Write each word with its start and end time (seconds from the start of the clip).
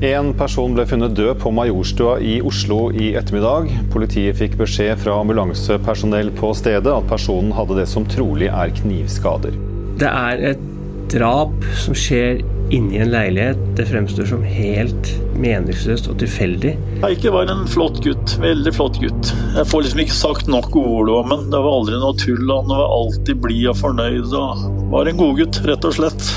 En 0.00 0.30
person 0.32 0.72
ble 0.72 0.86
funnet 0.88 1.12
død 1.12 1.42
på 1.42 1.50
Majorstua 1.52 2.14
i 2.24 2.38
Oslo 2.40 2.86
i 2.88 3.10
ettermiddag. 3.20 3.66
Politiet 3.92 4.38
fikk 4.38 4.54
beskjed 4.56 4.96
fra 5.02 5.18
ambulansepersonell 5.20 6.30
på 6.38 6.54
stedet 6.56 6.88
at 6.88 7.08
personen 7.10 7.52
hadde 7.52 7.76
det 7.76 7.84
som 7.90 8.06
trolig 8.08 8.48
er 8.48 8.72
knivskader. 8.78 9.58
Det 10.00 10.08
er 10.08 10.40
et 10.54 10.62
drap 11.12 11.52
som 11.82 11.92
skjer 11.92 12.40
inni 12.72 13.02
en 13.02 13.12
leilighet. 13.12 13.60
Det 13.76 13.84
fremstår 13.90 14.30
som 14.30 14.46
helt 14.46 15.10
meningsløst 15.36 16.08
og 16.08 16.16
tilfeldig. 16.22 16.72
Eike 17.04 17.34
var 17.34 17.52
en 17.52 17.66
flott 17.68 18.00
gutt. 18.06 18.38
Veldig 18.40 18.72
flott 18.78 18.96
gutt. 19.04 19.34
Jeg 19.58 19.68
får 19.68 19.84
liksom 19.84 20.00
ikke 20.06 20.16
sagt 20.16 20.48
nok 20.48 20.80
ord 20.80 21.12
om 21.12 21.34
ham. 21.34 21.44
Det 21.52 21.60
var 21.60 21.76
aldri 21.76 22.00
noe 22.00 22.16
tull. 22.16 22.48
Han 22.48 22.72
var 22.72 22.88
alltid 22.88 23.44
blid 23.44 23.68
og 23.74 23.76
fornøyd. 23.82 24.32
og 24.32 24.64
Var 24.96 25.12
en 25.12 25.20
godgutt, 25.20 25.60
rett 25.68 25.84
og 25.84 25.98
slett 26.00 26.30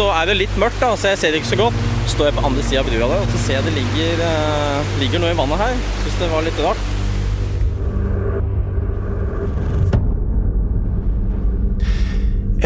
så 0.00 0.06
er 0.16 0.30
det 0.30 0.38
litt 0.40 0.54
mørkt, 0.56 0.80
da, 0.80 0.94
så 0.96 1.10
jeg 1.10 1.20
ser 1.20 1.34
det 1.34 1.42
ikke 1.42 1.50
så 1.50 1.60
godt. 1.60 1.82
Så 2.06 2.14
Står 2.14 2.30
jeg 2.30 2.36
på 2.38 2.44
andre 2.48 2.62
sida 2.64 2.80
av 2.80 2.86
brua 2.88 3.08
der, 3.10 3.20
og 3.20 3.34
så 3.34 3.40
ser 3.42 3.58
jeg 3.58 3.66
det 3.66 3.74
ligger, 3.76 4.22
eh, 4.24 4.94
ligger 5.02 5.20
noe 5.20 5.32
i 5.34 5.36
vannet 5.36 5.60
her. 5.60 5.74
Syns 6.04 6.16
det 6.22 6.28
var 6.30 6.46
litt 6.46 6.60
rart. 6.64 6.88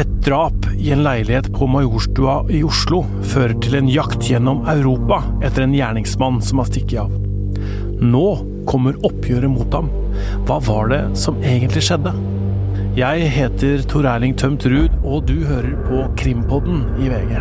Et 0.05 0.13
drap 0.27 0.69
i 0.79 0.93
en 0.95 1.03
leilighet 1.07 1.51
på 1.55 1.67
Majorstua 1.71 2.37
i 2.55 2.63
Oslo 2.67 3.03
fører 3.33 3.57
til 3.67 3.81
en 3.81 3.91
jakt 3.91 4.31
gjennom 4.31 4.63
Europa 4.71 5.25
etter 5.43 5.67
en 5.67 5.75
gjerningsmann 5.75 6.39
som 6.43 6.63
har 6.63 6.71
stukket 6.71 7.03
av. 7.03 7.19
Nå 7.99 8.29
kommer 8.71 8.99
oppgjøret 9.07 9.51
mot 9.51 9.75
ham. 9.75 9.91
Hva 10.47 10.63
var 10.71 10.95
det 10.95 11.03
som 11.19 11.43
egentlig 11.43 11.83
skjedde? 11.89 12.15
Jeg 12.95 13.31
heter 13.31 13.81
Tor 13.91 14.07
Erling 14.07 14.37
Tømt 14.39 14.63
Ruud, 14.71 14.93
og 15.03 15.25
du 15.27 15.41
hører 15.43 15.73
på 15.83 16.05
Krimpodden 16.17 16.85
i 17.03 17.09
VG. 17.11 17.41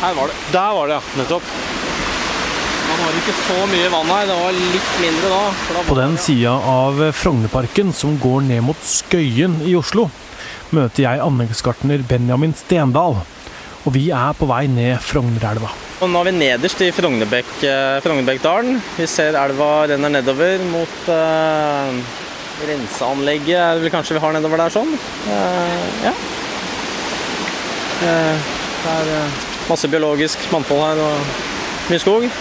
Her 0.00 0.14
var 0.14 0.26
det. 0.26 0.36
Der 0.52 0.72
var 0.76 0.86
det, 0.86 0.92
ja. 0.92 1.00
Nettopp. 1.16 1.79
Ikke 3.30 3.44
så 3.46 3.66
mye 3.70 3.90
vann 3.92 4.08
her. 4.10 4.24
Det 4.26 4.36
var 4.40 4.56
litt 4.56 4.94
mindre 4.98 5.28
da. 5.30 5.42
da 5.70 5.82
På 5.86 5.94
den 5.94 6.16
sida 6.18 6.50
av 6.66 6.96
Frognerparken 7.14 7.92
som 7.94 8.16
går 8.18 8.40
ned 8.48 8.64
mot 8.66 8.80
Skøyen 8.82 9.60
i 9.62 9.76
Oslo, 9.78 10.08
møter 10.74 11.04
jeg 11.04 11.22
anleggsgartner 11.22 12.02
Benjamin 12.10 12.56
Stendal. 12.58 13.20
Og 13.86 13.94
vi 13.94 14.08
er 14.10 14.34
på 14.34 14.48
vei 14.50 14.64
ned 14.72 14.98
Frognerelva. 15.06 15.70
Og 16.02 16.10
nå 16.10 16.24
er 16.24 16.26
vi 16.26 16.34
nederst 16.40 16.82
i 16.82 16.90
Frognerbekk, 16.96 17.54
Frognerbekkdalen. 18.02 18.82
Vi 18.98 19.06
ser 19.06 19.38
elva 19.38 19.70
renner 19.92 20.16
nedover 20.16 20.66
mot 20.72 21.08
eh, 21.14 22.02
renseanlegget 22.66 23.56
er 23.60 23.78
det 23.78 23.84
vel 23.86 23.94
kanskje 23.94 24.18
vi 24.18 24.24
har 24.26 24.34
nedover 24.34 24.64
der 24.64 24.74
sånn. 24.74 24.90
Eh, 25.30 25.90
ja. 26.08 26.16
Eh, 28.10 28.54
det 28.80 28.96
er 28.96 29.42
masse 29.70 29.92
biologisk 29.92 30.50
mannfold 30.50 30.88
her 30.88 31.04
og 31.06 31.36
mye 31.92 32.02
skog. 32.02 32.32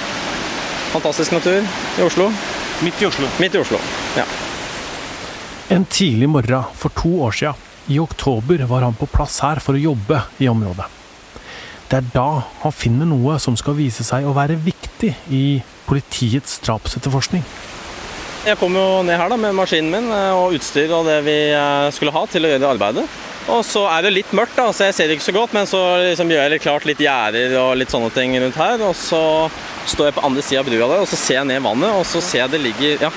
Fantastisk 0.90 1.32
natur 1.32 1.62
i 2.00 2.02
Oslo. 2.02 2.32
Midt 2.82 3.02
i 3.02 3.06
Oslo. 3.06 3.28
Midt 3.38 3.56
i 3.56 3.60
Oslo, 3.62 3.78
ja. 4.18 4.24
En 5.70 5.86
tidlig 5.86 6.30
morgen 6.30 6.64
for 6.74 6.90
to 6.98 7.12
år 7.28 7.36
siden, 7.38 7.66
i 7.90 8.00
oktober, 8.00 8.64
var 8.70 8.82
han 8.86 8.98
på 8.98 9.06
plass 9.10 9.40
her 9.46 9.62
for 9.62 9.78
å 9.78 9.82
jobbe 9.82 10.22
i 10.42 10.50
området. 10.50 10.86
Det 11.90 11.98
er 11.98 12.10
da 12.14 12.28
han 12.64 12.74
finner 12.74 13.10
noe 13.10 13.38
som 13.42 13.58
skal 13.58 13.78
vise 13.78 14.06
seg 14.06 14.26
å 14.26 14.34
være 14.34 14.58
viktig 14.62 15.14
i 15.34 15.44
politiets 15.90 16.60
drapsetterforskning. 16.66 17.46
Jeg 18.46 18.58
kom 18.58 18.78
jo 18.78 19.02
ned 19.06 19.18
her 19.20 19.30
da 19.30 19.38
med 19.38 19.58
maskinen 19.58 19.94
min 19.94 20.14
og 20.14 20.54
utstyr 20.58 20.94
og 20.96 21.10
det 21.10 21.18
vi 21.26 21.40
skulle 21.94 22.14
ha 22.16 22.22
til 22.30 22.46
å 22.46 22.54
gjøre 22.54 22.70
arbeidet. 22.78 23.08
Og 23.50 23.64
så 23.66 23.86
er 23.90 24.06
det 24.06 24.14
litt 24.14 24.34
mørkt, 24.38 24.58
da, 24.58 24.70
så 24.74 24.90
jeg 24.90 24.96
ser 24.96 25.10
det 25.10 25.18
ikke 25.18 25.30
så 25.32 25.38
godt, 25.38 25.54
men 25.58 25.70
så 25.70 25.82
liksom 26.04 26.30
gjør 26.30 26.46
jeg 26.46 26.54
litt 26.54 26.66
klart 26.66 26.86
litt 26.86 27.02
gjerder 27.02 27.58
og 27.62 27.78
litt 27.82 27.94
sånne 27.94 28.14
ting 28.14 28.38
rundt 28.38 28.58
her. 28.62 28.82
Og 28.86 28.94
så 28.98 29.22
står 29.90 30.10
jeg 30.10 30.18
på 30.18 30.26
andre 30.28 30.44
sida 30.46 30.64
av 30.64 30.70
brua 30.70 30.88
der, 30.88 31.04
og 31.04 31.10
så 31.10 31.20
ser 31.20 31.40
jeg 31.40 31.50
ned 31.50 31.64
vannet, 31.66 31.92
og 31.98 32.06
så 32.08 32.22
ser 32.24 32.44
jeg 32.44 32.54
det 32.54 32.62
ligger 32.64 33.06
ja, 33.08 33.12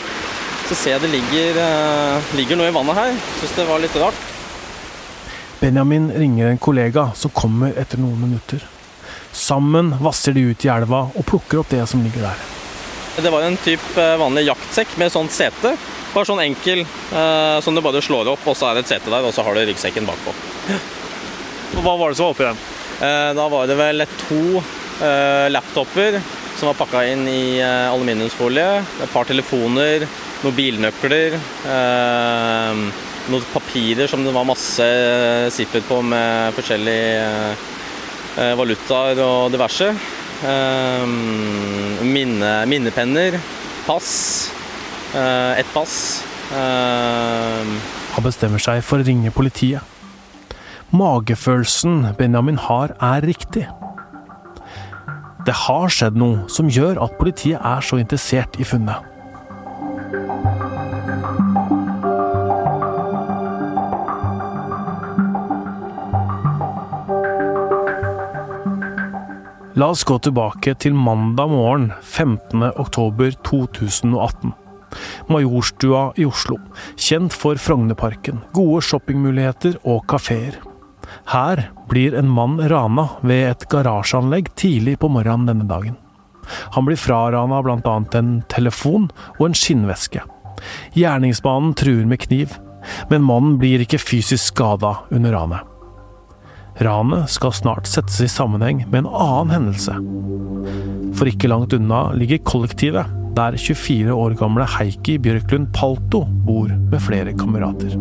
så 0.68 0.78
ser 0.78 0.96
jeg 0.96 1.04
det 1.04 1.12
ligger, 1.12 1.62
eh, 1.62 2.34
ligger 2.38 2.60
noe 2.60 2.70
i 2.70 2.74
vannet 2.74 2.98
her. 2.98 3.16
Syns 3.40 3.56
det 3.58 3.68
var 3.68 3.82
litt 3.82 3.98
rart. 4.00 4.28
Benjamin 5.62 6.10
ringer 6.18 6.50
en 6.50 6.62
kollega 6.62 7.10
som 7.18 7.30
kommer 7.34 7.76
etter 7.78 8.00
noen 8.02 8.18
minutter. 8.24 8.64
Sammen 9.32 9.94
vasser 10.02 10.34
de 10.36 10.48
ut 10.50 10.64
i 10.66 10.70
elva 10.72 11.06
og 11.12 11.26
plukker 11.28 11.62
opp 11.62 11.70
det 11.72 11.84
som 11.88 12.02
ligger 12.04 12.26
der. 12.30 12.48
Det 13.22 13.30
var 13.32 13.44
en 13.44 13.58
typ 13.60 13.84
vanlig 13.96 14.46
jaktsekk 14.48 14.96
med 15.00 15.12
sånt 15.12 15.34
sete. 15.34 15.76
Bare 16.12 16.28
sånn 16.28 16.42
enkel 16.44 16.82
eh, 16.84 17.58
som 17.64 17.76
du 17.76 17.80
bare 17.84 18.02
slår 18.04 18.28
opp, 18.34 18.44
og 18.44 18.56
så 18.56 18.68
er 18.68 18.76
det 18.76 18.84
et 18.84 18.94
sete 18.96 19.08
der, 19.08 19.24
og 19.24 19.32
så 19.32 19.44
har 19.46 19.56
du 19.56 19.62
ryggsekken 19.64 20.08
bakpå. 20.08 20.34
Hva 21.80 21.94
var 21.96 22.12
det 22.12 22.18
som 22.18 22.28
var 22.28 22.34
oppi 22.34 22.44
den? 22.44 22.60
Eh, 23.00 23.30
da 23.38 23.46
var 23.48 23.70
det 23.70 23.78
vel 23.78 24.04
to 24.26 24.42
eh, 24.60 25.46
laptoper 25.54 26.18
som 26.56 26.68
var 26.70 26.78
pakka 26.78 27.02
inn 27.10 27.26
i 27.28 27.60
aluminiumsfolie. 27.62 28.82
Et 29.02 29.12
par 29.12 29.26
telefoner, 29.28 30.06
noen 30.42 30.56
bilnøkler. 30.56 31.38
noen 33.30 33.44
papirer 33.52 34.10
som 34.10 34.24
det 34.24 34.34
var 34.34 34.44
masse 34.48 34.88
zipper 35.54 35.84
på 35.86 36.00
med 36.02 36.54
forskjellige 36.56 37.54
valutaer 38.58 39.20
og 39.22 39.52
diverse. 39.54 39.92
Minne, 42.02 42.52
minnepenner, 42.66 43.38
pass. 43.86 44.10
Et 45.14 45.72
pass. 45.74 46.22
Han 46.52 48.24
bestemmer 48.26 48.60
seg 48.62 48.82
for 48.84 49.00
å 49.00 49.06
ringe 49.06 49.30
politiet. 49.34 49.80
Magefølelsen 50.92 52.10
Benjamin 52.18 52.58
har, 52.60 52.92
er 53.00 53.24
riktig. 53.24 53.64
Det 55.42 55.54
har 55.58 55.90
skjedd 55.90 56.18
noe 56.18 56.44
som 56.52 56.68
gjør 56.70 57.00
at 57.02 57.16
politiet 57.18 57.58
er 57.58 57.82
så 57.82 57.98
interessert 57.98 58.54
i 58.62 58.66
funnet. 58.66 59.08
La 69.74 69.88
oss 69.88 70.04
gå 70.06 70.18
tilbake 70.22 70.76
til 70.78 70.94
mandag 70.94 71.50
morgen 71.50 71.90
15. 72.04 72.68
oktober 72.76 73.32
2018. 73.42 74.52
Majorstua 75.32 76.10
i 76.20 76.26
Oslo, 76.28 76.58
kjent 76.94 77.34
for 77.34 77.58
Frognerparken, 77.58 78.44
gode 78.54 78.84
shoppingmuligheter 78.84 79.80
og 79.82 80.04
kafeer. 80.12 80.60
Her 81.30 81.70
blir 81.88 82.14
en 82.18 82.28
mann 82.28 82.58
rana 82.68 83.08
ved 83.22 83.50
et 83.50 83.66
garasjeanlegg 83.70 84.50
tidlig 84.58 84.98
på 84.98 85.10
morgenen 85.12 85.48
denne 85.48 85.68
dagen. 85.68 85.96
Han 86.74 86.86
blir 86.86 86.98
frarana 86.98 87.62
bl.a. 87.62 87.96
en 88.18 88.32
telefon 88.50 89.08
og 89.38 89.46
en 89.46 89.56
skinnveske. 89.56 90.24
Gjerningsmannen 90.98 91.74
truer 91.78 92.06
med 92.08 92.22
kniv, 92.26 92.56
men 93.10 93.24
mannen 93.26 93.58
blir 93.62 93.82
ikke 93.84 94.02
fysisk 94.02 94.52
skada 94.52 94.96
under 95.14 95.36
ranet. 95.36 95.68
Ranet 96.82 97.30
skal 97.30 97.52
snart 97.54 97.86
settes 97.86 98.20
i 98.24 98.30
sammenheng 98.32 98.86
med 98.88 99.02
en 99.02 99.10
annen 99.12 99.52
hendelse. 99.52 99.96
For 101.18 101.28
ikke 101.28 101.50
langt 101.52 101.74
unna 101.76 102.06
ligger 102.16 102.42
kollektivet, 102.48 103.18
der 103.36 103.56
24 103.56 104.12
år 104.12 104.34
gamle 104.40 104.66
Heikki 104.68 105.18
Bjørklund 105.22 105.70
Palto 105.76 106.24
bor 106.46 106.72
med 106.72 107.00
flere 107.00 107.36
kamerater. 107.36 107.94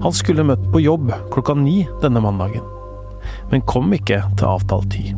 Han 0.00 0.14
skulle 0.16 0.46
møtt 0.48 0.62
på 0.72 0.80
jobb 0.80 1.10
klokka 1.32 1.54
ni 1.58 1.82
denne 2.00 2.22
mandagen, 2.24 2.64
men 3.50 3.64
kom 3.68 3.92
ikke 3.92 4.22
til 4.38 4.48
avtalt 4.48 4.92
tid. 4.94 5.12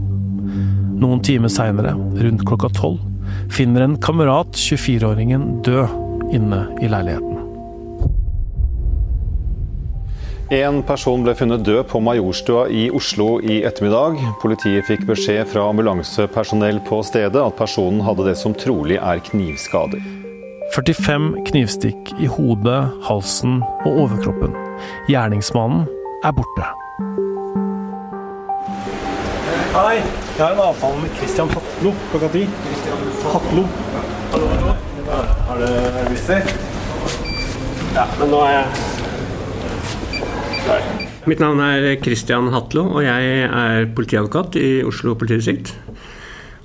Noen 1.02 1.22
timer 1.22 1.50
seinere, 1.52 1.94
rundt 1.94 2.46
klokka 2.46 2.70
tolv, 2.74 3.02
finner 3.52 3.86
en 3.86 3.98
kamerat 4.02 4.58
24-åringen 4.58 5.62
død 5.66 6.34
inne 6.34 6.64
i 6.82 6.90
leiligheten. 6.90 7.38
En 10.52 10.82
person 10.84 11.22
ble 11.24 11.32
funnet 11.32 11.62
død 11.64 11.86
på 11.88 12.00
Majorstua 12.04 12.66
i 12.68 12.82
Oslo 12.92 13.38
i 13.40 13.62
ettermiddag. 13.64 14.18
Politiet 14.42 14.84
fikk 14.84 15.06
beskjed 15.08 15.46
fra 15.48 15.64
ambulansepersonell 15.70 16.82
på 16.88 16.98
stedet 17.08 17.40
at 17.40 17.56
personen 17.56 18.02
hadde 18.04 18.26
det 18.28 18.36
som 18.36 18.52
trolig 18.52 18.98
er 19.00 19.22
knivskader. 19.30 20.02
45 20.76 21.30
knivstikk 21.48 22.12
i 22.20 22.28
hodet, 22.28 22.82
halsen 23.08 23.62
og 23.86 24.04
overkroppen. 24.04 24.52
Gjerningsmannen 25.10 25.86
er 26.24 26.32
borte. 26.36 26.70
Hei, 29.72 29.96
jeg 30.36 30.42
har 30.44 30.52
en 30.52 30.64
avtale 30.66 31.00
med 31.00 31.14
Christian 31.16 31.48
Hatlo 31.52 31.94
klokka 32.10 32.28
ti. 32.34 32.42
Hatlo. 33.32 33.64
Hallo, 34.32 34.46
hallo. 34.52 34.74
Har 35.48 35.62
du 35.62 35.66
visst 36.12 36.28
det? 36.28 36.42
Ja, 37.92 38.04
men 38.18 38.30
nå 38.32 38.38
er 38.46 38.52
jeg 38.56 38.66
Mitt 41.28 41.38
navn 41.38 41.60
er 41.62 41.84
Christian 42.02 42.48
Hatlo, 42.50 42.82
og 42.96 43.04
jeg 43.04 43.46
er 43.46 43.84
politiadvokat 43.94 44.56
i 44.58 44.70
Oslo 44.86 45.14
politidistrikt. 45.14 45.74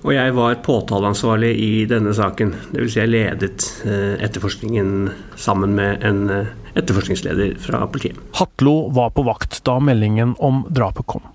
Og 0.06 0.13
jeg 0.16 0.34
var 0.38 0.60
påtaleansvarlig 0.66 1.52
i 1.62 1.86
denne 1.90 2.13
saken. 2.16 2.54
Dvs. 2.72 2.94
Si 2.94 3.00
jeg 3.02 3.12
ledet 3.12 3.68
eh, 3.86 4.16
etterforskningen 4.25 5.10
sammen 5.38 5.75
med 5.78 6.06
en 6.08 6.24
eh, 6.34 6.52
etterforskningsleder 6.79 7.56
fra 7.62 7.83
politiet. 7.91 8.19
Hatlo 8.39 8.89
var 8.95 9.13
på 9.15 9.25
vakt 9.27 9.59
da 9.68 9.77
meldingen 9.83 10.35
om 10.39 10.63
drapet 10.69 11.07
kom. 11.09 11.25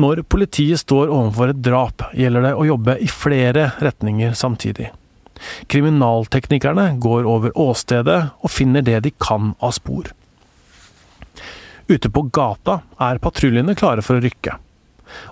Når 0.00 0.24
politiet 0.26 0.82
står 0.82 1.12
overfor 1.12 1.52
et 1.52 1.62
drap, 1.62 2.08
gjelder 2.18 2.48
det 2.48 2.54
å 2.58 2.66
jobbe 2.66 2.98
i 2.98 3.08
flere 3.10 3.68
retninger 3.84 4.34
samtidig. 4.38 4.90
Kriminalteknikerne 5.70 6.94
går 7.02 7.28
over 7.30 7.54
åstedet 7.58 8.18
og 8.40 8.50
finner 8.50 8.82
det 8.82 9.00
de 9.04 9.12
kan 9.22 9.52
av 9.62 9.74
spor. 9.76 10.10
Ute 11.86 12.10
på 12.10 12.22
gata 12.32 12.80
er 13.02 13.20
patruljene 13.22 13.76
klare 13.76 14.02
for 14.02 14.18
å 14.18 14.24
rykke. 14.24 14.56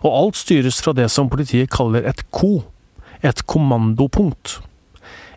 Og 0.04 0.10
alt 0.12 0.38
styres 0.38 0.82
fra 0.84 0.92
det 0.94 1.08
som 1.10 1.30
politiet 1.32 1.72
kaller 1.72 2.04
et 2.06 2.22
KO, 2.30 2.60
et 3.24 3.42
kommandopunkt. 3.48 4.60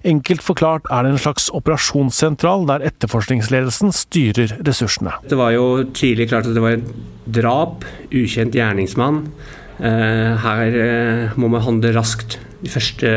Enkelt 0.05 0.43
forklart 0.45 0.85
er 0.93 1.05
det 1.05 1.15
en 1.15 1.21
slags 1.21 1.47
operasjonssentral 1.57 2.67
der 2.69 2.83
etterforskningsledelsen 2.91 3.93
styrer 3.95 4.53
ressursene. 4.67 5.15
Det 5.25 5.37
var 5.39 5.55
jo 5.55 5.83
tidlig 5.97 6.29
klart 6.29 6.45
at 6.45 6.53
det 6.53 6.61
var 6.61 6.77
et 6.77 6.89
drap, 7.25 7.87
ukjent 8.13 8.53
gjerningsmann. 8.53 9.23
Eh, 9.81 10.45
her 10.45 10.77
eh, 10.79 11.33
må 11.41 11.49
man 11.51 11.65
handle 11.65 11.95
raskt. 11.97 12.37
De 12.61 12.69
første 12.71 13.09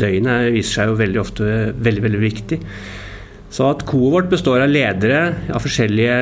døgnene 0.00 0.54
viser 0.56 0.80
seg 0.80 0.90
jo 0.90 0.98
veldig 1.00 1.20
ofte 1.20 1.50
veldig, 1.76 2.04
veldig 2.08 2.22
viktig. 2.22 2.58
Så 3.52 3.68
at 3.68 3.84
koet 3.88 4.14
vårt 4.14 4.32
består 4.32 4.64
av 4.64 4.72
ledere 4.72 5.26
av 5.52 5.60
forskjellige 5.60 6.16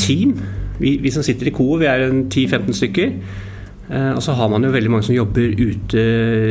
team. 0.00 0.38
Vi, 0.80 0.96
vi 1.02 1.12
som 1.12 1.26
sitter 1.26 1.50
i 1.50 1.54
koet, 1.54 1.82
vi 1.82 1.90
er 1.90 2.08
10-15 2.08 2.80
stykker. 2.80 3.12
Eh, 3.88 4.10
og 4.12 4.20
så 4.24 4.34
har 4.36 4.50
man 4.52 4.64
jo 4.66 4.72
veldig 4.74 4.90
mange 4.92 5.06
som 5.06 5.16
jobber 5.16 5.54
ute 5.56 6.02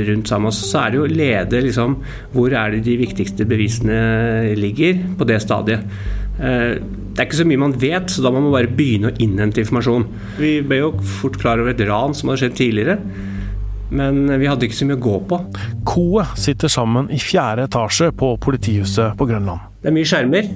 rundt 0.09 0.29
sammen. 0.31 0.53
Så 0.53 0.81
er 0.81 0.93
det 0.93 1.01
jo 1.01 1.09
lede 1.11 1.61
liksom, 1.61 1.99
Hvor 2.33 2.53
er 2.53 2.73
det 2.73 2.85
de 2.87 2.97
viktigste 2.97 3.45
bevisene 3.45 4.55
ligger 4.57 5.03
på 5.17 5.27
det 5.29 5.41
stadiet? 5.43 5.85
Eh, 6.37 6.77
det 6.77 7.23
er 7.23 7.29
ikke 7.29 7.39
så 7.39 7.47
mye 7.49 7.61
man 7.61 7.77
vet, 7.81 8.11
så 8.13 8.21
da 8.21 8.29
må 8.33 8.43
man 8.45 8.53
bare 8.53 8.69
begynne 8.69 9.09
å 9.09 9.17
innhente 9.21 9.63
informasjon. 9.63 10.05
Vi 10.37 10.59
ble 10.65 10.83
jo 10.83 10.91
fort 11.17 11.39
klar 11.41 11.61
over 11.61 11.73
et 11.73 11.81
ran 11.87 12.13
som 12.17 12.29
hadde 12.29 12.43
skjedd 12.43 12.57
tidligere. 12.59 12.99
Men 13.89 14.25
vi 14.37 14.49
hadde 14.49 14.67
ikke 14.67 14.77
så 14.77 14.85
mye 14.85 14.97
å 14.99 15.05
gå 15.05 15.15
på. 15.29 15.39
Koet 15.87 16.37
sitter 16.37 16.71
sammen 16.71 17.07
i 17.13 17.19
fjerde 17.23 17.69
etasje 17.69 18.11
på 18.19 18.33
politihuset 18.43 19.15
på 19.17 19.29
Grønland. 19.29 19.63
Det 19.81 19.89
er 19.89 19.95
mye 19.95 20.09
skjermer. 20.09 20.49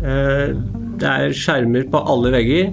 Eh, 0.00 0.56
det 1.00 1.10
er 1.10 1.36
skjermer 1.36 1.86
på 1.92 2.00
alle 2.10 2.32
vegger, 2.34 2.72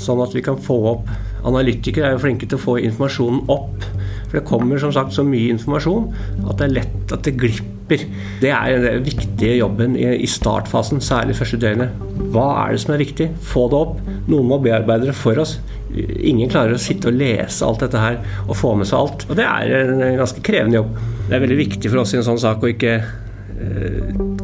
sånn 0.00 0.22
at 0.24 0.34
vi 0.34 0.42
kan 0.44 0.58
få 0.60 0.78
opp 0.94 1.12
Analytikere 1.44 2.08
er 2.08 2.16
jo 2.16 2.22
flinke 2.24 2.48
til 2.48 2.58
å 2.58 2.64
få 2.64 2.78
informasjonen 2.80 3.44
opp. 3.52 3.86
For 4.28 4.38
det 4.38 4.48
kommer 4.48 4.80
som 4.82 4.92
sagt 4.94 5.14
så 5.16 5.24
mye 5.26 5.52
informasjon 5.54 6.10
at 6.48 6.58
det 6.58 6.66
er 6.66 6.76
lett 6.80 7.14
at 7.14 7.26
det 7.26 7.36
glipper. 7.40 8.04
Det 8.40 8.50
er 8.50 8.80
den 8.80 9.04
viktige 9.04 9.58
jobben 9.58 9.94
i 10.00 10.26
startfasen, 10.30 11.02
særlig 11.04 11.36
første 11.36 11.60
døgnet. 11.60 11.92
Hva 12.32 12.46
er 12.64 12.74
det 12.74 12.82
som 12.82 12.94
er 12.94 13.02
viktig? 13.04 13.28
Få 13.44 13.66
det 13.70 13.80
opp. 13.82 13.98
Noen 14.30 14.48
må 14.50 14.58
bearbeide 14.64 15.10
det 15.10 15.16
for 15.18 15.38
oss. 15.42 15.58
Ingen 15.94 16.50
klarer 16.50 16.74
å 16.74 16.80
sitte 16.80 17.12
og 17.12 17.20
lese 17.20 17.66
alt 17.66 17.84
dette 17.84 18.00
her 18.00 18.16
og 18.48 18.56
få 18.58 18.72
med 18.78 18.88
seg 18.90 19.02
alt. 19.02 19.26
Og 19.28 19.36
det 19.38 19.44
er 19.46 19.92
en 19.92 20.22
ganske 20.22 20.42
krevende 20.44 20.80
jobb. 20.80 20.96
Det 21.28 21.36
er 21.36 21.44
veldig 21.44 21.60
viktig 21.60 21.92
for 21.92 22.02
oss 22.02 22.16
i 22.16 22.18
en 22.18 22.26
sånn 22.26 22.40
sak 22.40 22.64
å 22.64 22.72
ikke 22.72 22.96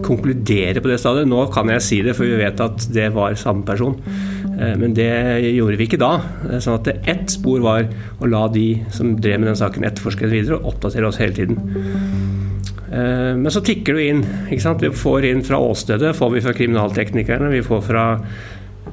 konkludere 0.04 0.80
på 0.80 0.90
det 0.90 1.00
stadiet. 1.02 1.28
Nå 1.30 1.46
kan 1.54 1.70
jeg 1.72 1.84
si 1.84 2.02
det, 2.06 2.14
for 2.18 2.28
vi 2.28 2.38
vet 2.40 2.60
at 2.62 2.86
det 2.94 3.10
var 3.14 3.34
samme 3.38 3.66
person. 3.66 3.98
Eh, 4.60 4.76
men 4.76 4.94
det 4.96 5.10
gjorde 5.54 5.78
vi 5.80 5.88
ikke 5.88 6.00
da. 6.00 6.12
Eh, 6.48 6.60
sånn 6.62 6.80
at 6.80 6.90
ett 7.08 7.32
spor 7.32 7.62
var 7.64 7.88
å 8.20 8.30
la 8.30 8.46
de 8.52 8.82
som 8.94 9.14
drev 9.16 9.40
med 9.40 9.50
den 9.52 9.60
saken, 9.60 9.86
etterforske 9.88 10.26
det 10.26 10.34
videre 10.34 10.60
og 10.60 10.74
oppdatere 10.74 11.08
oss 11.08 11.20
hele 11.22 11.36
tiden. 11.36 11.60
Eh, 12.90 13.32
men 13.38 13.50
så 13.52 13.62
tikker 13.64 13.96
det 13.96 14.08
inn. 14.12 14.24
ikke 14.50 14.66
sant? 14.66 14.84
Vi 14.84 14.92
får 14.92 15.28
inn 15.30 15.44
fra 15.46 15.60
åstedet, 15.62 16.16
får 16.16 16.34
vi 16.36 16.44
fra 16.44 16.56
kriminalteknikerne, 16.56 17.52
vi 17.54 17.64
får 17.64 17.84
fra 17.88 18.06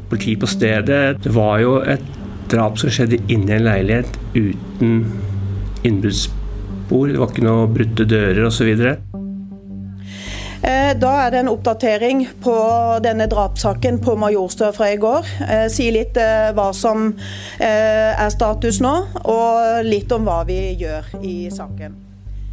politi 0.09 0.37
på 0.39 0.47
stedet. 0.47 1.17
Det 1.23 1.35
var 1.35 1.59
jo 1.59 1.79
et 1.81 2.03
drap 2.51 2.79
som 2.79 2.89
skjedde 2.93 3.19
inni 3.27 3.57
en 3.57 3.67
leilighet 3.67 4.19
uten 4.37 5.01
innbruddsspor. 5.83 7.11
Det 7.11 7.19
var 7.19 7.33
ikke 7.33 7.47
noe 7.47 7.67
brutte 7.67 8.07
dører 8.07 8.45
osv. 8.47 8.71
Eh, 10.61 10.93
da 10.97 11.11
er 11.25 11.31
det 11.31 11.43
en 11.43 11.51
oppdatering 11.51 12.23
på 12.41 12.55
denne 13.05 13.27
drapssaken 13.29 13.99
på 14.03 14.15
Majorstø 14.19 14.71
fra 14.75 14.89
i 14.93 14.97
går. 15.01 15.29
Eh, 15.45 15.65
si 15.73 15.89
litt 15.93 16.17
eh, 16.17 16.49
hva 16.57 16.71
som 16.73 17.11
er 17.61 18.29
status 18.33 18.81
nå, 18.83 18.93
og 19.29 19.85
litt 19.85 20.11
om 20.13 20.25
hva 20.27 20.41
vi 20.47 20.59
gjør 20.81 21.09
i 21.21 21.37
saken. 21.53 21.95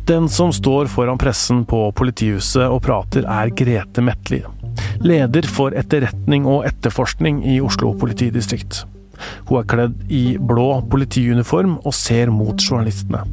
Den 0.05 0.29
som 0.29 0.51
står 0.53 0.91
foran 0.93 1.21
pressen 1.21 1.63
på 1.69 1.87
politihuset 1.97 2.67
og 2.69 2.83
prater, 2.85 3.25
er 3.25 3.53
Grete 3.57 4.05
Metli. 4.05 4.43
Leder 5.01 5.49
for 5.49 5.77
etterretning 5.77 6.45
og 6.51 6.67
etterforskning 6.69 7.41
i 7.55 7.57
Oslo 7.65 7.95
politidistrikt. 7.97 8.83
Hun 9.49 9.63
er 9.63 9.71
kledd 9.71 9.97
i 10.13 10.37
blå 10.37 10.83
politiuniform 10.93 11.79
og 11.81 11.97
ser 11.97 12.33
mot 12.35 12.61
journalistene. 12.61 13.25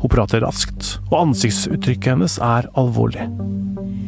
Hun 0.00 0.12
prater 0.12 0.44
raskt, 0.46 0.96
og 1.10 1.20
ansiktsuttrykket 1.26 2.14
hennes 2.14 2.38
er 2.40 2.70
alvorlig. 2.78 3.28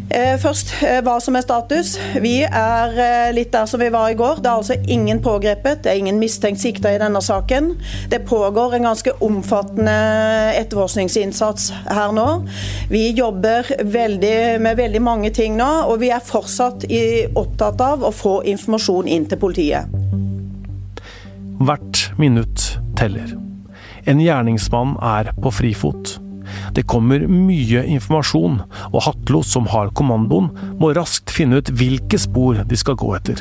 Eh, 0.06 0.36
først 0.38 0.70
eh, 0.86 1.00
hva 1.02 1.16
som 1.22 1.34
er 1.34 1.42
status. 1.42 1.96
Vi 2.22 2.36
er 2.46 2.92
eh, 2.94 3.30
litt 3.34 3.50
der 3.54 3.66
som 3.66 3.82
vi 3.82 3.88
var 3.90 4.12
i 4.12 4.16
går. 4.18 4.38
Det 4.38 4.50
er 4.50 4.60
altså 4.60 4.76
ingen 4.86 5.18
pågrepet, 5.22 5.82
det 5.82 5.90
er 5.90 5.98
ingen 5.98 6.20
mistenkt 6.22 6.62
sikta 6.62 6.92
i 6.94 7.00
denne 7.02 7.20
saken. 7.22 7.72
Det 8.12 8.22
pågår 8.28 8.76
en 8.76 8.86
ganske 8.86 9.16
omfattende 9.26 9.96
etterforskningsinnsats 10.60 11.72
her 11.90 12.14
nå. 12.14 12.28
Vi 12.92 13.08
jobber 13.18 13.66
veldig, 13.82 14.36
med 14.62 14.78
veldig 14.78 15.02
mange 15.02 15.32
ting 15.34 15.58
nå, 15.58 15.70
og 15.90 15.98
vi 16.04 16.12
er 16.14 16.22
fortsatt 16.22 16.86
opptatt 17.36 17.82
av 17.82 18.06
å 18.06 18.12
få 18.14 18.38
informasjon 18.46 19.10
inn 19.10 19.26
til 19.26 19.40
politiet. 19.42 19.90
Hvert 21.66 22.04
minutt 22.20 22.76
teller. 22.98 23.34
En 24.06 24.22
gjerningsmann 24.22 24.94
er 25.02 25.32
på 25.42 25.50
frifot. 25.50 26.20
Det 26.76 26.84
kommer 26.84 27.22
mye 27.24 27.86
informasjon, 27.88 28.58
og 28.92 28.98
Hatlo, 29.06 29.40
som 29.40 29.68
har 29.72 29.94
kommandoen, 29.96 30.50
må 30.76 30.92
raskt 30.96 31.32
finne 31.32 31.62
ut 31.62 31.70
hvilke 31.72 32.20
spor 32.20 32.60
de 32.68 32.76
skal 32.76 32.98
gå 33.00 33.14
etter. 33.16 33.40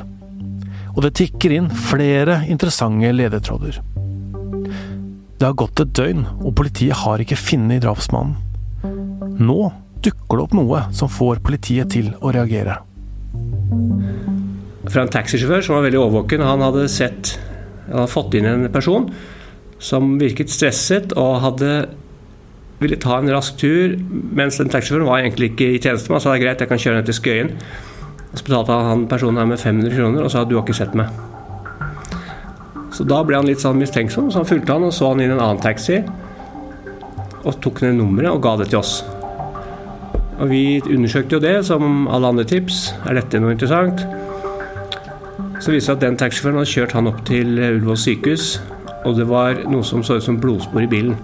Og 0.95 1.03
det 1.03 1.17
tikker 1.19 1.57
inn 1.57 1.67
flere 1.67 2.45
interessante 2.47 3.11
ledetråder. 3.11 3.81
Det 5.35 5.43
har 5.43 5.57
gått 5.59 5.81
et 5.83 5.91
døgn, 5.99 6.23
og 6.47 6.55
politiet 6.55 6.95
har 7.01 7.19
ikke 7.19 7.35
funnet 7.35 7.83
drapsmannen. 7.83 8.39
Nå 9.35 9.59
dukker 10.05 10.37
det 10.39 10.45
opp 10.45 10.55
noe 10.55 10.85
som 10.95 11.11
får 11.11 11.43
politiet 11.43 11.91
til 11.91 12.13
å 12.23 12.31
reagere. 12.31 12.77
Fra 14.85 15.03
en 15.03 15.11
taxisjåfør 15.11 15.65
som 15.65 15.75
var 15.75 15.87
veldig 15.89 15.99
overvåken. 15.99 16.45
Han 16.45 16.63
hadde 16.63 16.87
sett 16.93 17.35
Han 17.85 17.99
hadde 17.99 18.13
fått 18.15 18.33
inn 18.33 18.47
en 18.49 18.63
person 18.73 19.03
som 19.83 20.15
virket 20.17 20.49
stresset 20.49 21.11
og 21.19 21.41
hadde 21.43 21.73
ville 22.79 22.97
ta 22.99 23.19
en 23.19 23.31
rask 23.31 23.57
tur, 23.59 23.95
mens 24.35 24.59
den 24.59 24.71
taxisjåføren 24.71 25.07
var 25.07 25.21
egentlig 25.23 25.53
ikke 25.53 25.69
i 25.75 25.79
tjeneste. 25.79 26.11
Man 26.11 26.21
sa 26.21 26.33
det 26.33 26.41
er 26.41 26.43
greit, 26.43 26.63
jeg 26.63 26.71
kan 26.71 26.81
kjøre 26.81 26.99
ned 26.99 27.07
til 27.07 27.17
Skøyen. 27.17 27.53
Så 28.35 28.43
betalte 28.43 28.79
han 28.89 29.05
personen 29.07 29.39
her 29.39 29.47
med 29.47 29.61
500 29.61 29.95
kroner 29.95 30.25
og 30.25 30.31
sa 30.31 30.43
du 30.43 30.57
har 30.57 30.65
ikke 30.65 30.75
sett 30.75 30.95
meg. 30.97 31.11
Så 32.95 33.05
da 33.07 33.21
ble 33.27 33.39
han 33.39 33.47
litt 33.47 33.63
sånn 33.63 33.79
mistenksom, 33.79 34.29
så 34.31 34.41
han 34.41 34.47
fulgte 34.47 34.75
han 34.75 34.87
og 34.87 34.93
så 34.95 35.11
han 35.13 35.23
inn 35.23 35.33
en 35.35 35.43
annen 35.43 35.61
taxi. 35.63 36.01
Og 37.45 37.59
tok 37.63 37.83
ned 37.83 37.99
nummeret 37.99 38.33
og 38.33 38.41
ga 38.43 38.55
det 38.59 38.69
til 38.71 38.81
oss. 38.81 38.97
Og 40.35 40.49
vi 40.51 40.81
undersøkte 40.83 41.37
jo 41.37 41.43
det, 41.43 41.55
som 41.67 42.09
alle 42.11 42.33
andre 42.33 42.47
tips. 42.47 42.89
Er 43.07 43.19
dette 43.19 43.39
noe 43.39 43.55
interessant? 43.55 44.03
Så 45.63 45.71
viste 45.71 45.77
det 45.77 45.85
seg 45.85 45.95
at 45.95 46.03
den 46.03 46.19
taxisjåføren 46.19 46.59
hadde 46.59 46.73
kjørt 46.73 46.97
han 46.97 47.07
opp 47.11 47.23
til 47.27 47.55
Ullevål 47.55 48.01
sykehus, 48.01 48.49
og 49.07 49.15
det 49.15 49.29
var 49.31 49.63
noe 49.69 49.85
som 49.87 50.03
så 50.03 50.19
ut 50.19 50.27
som 50.27 50.41
blodspor 50.41 50.83
i 50.83 50.91
bilen 50.91 51.15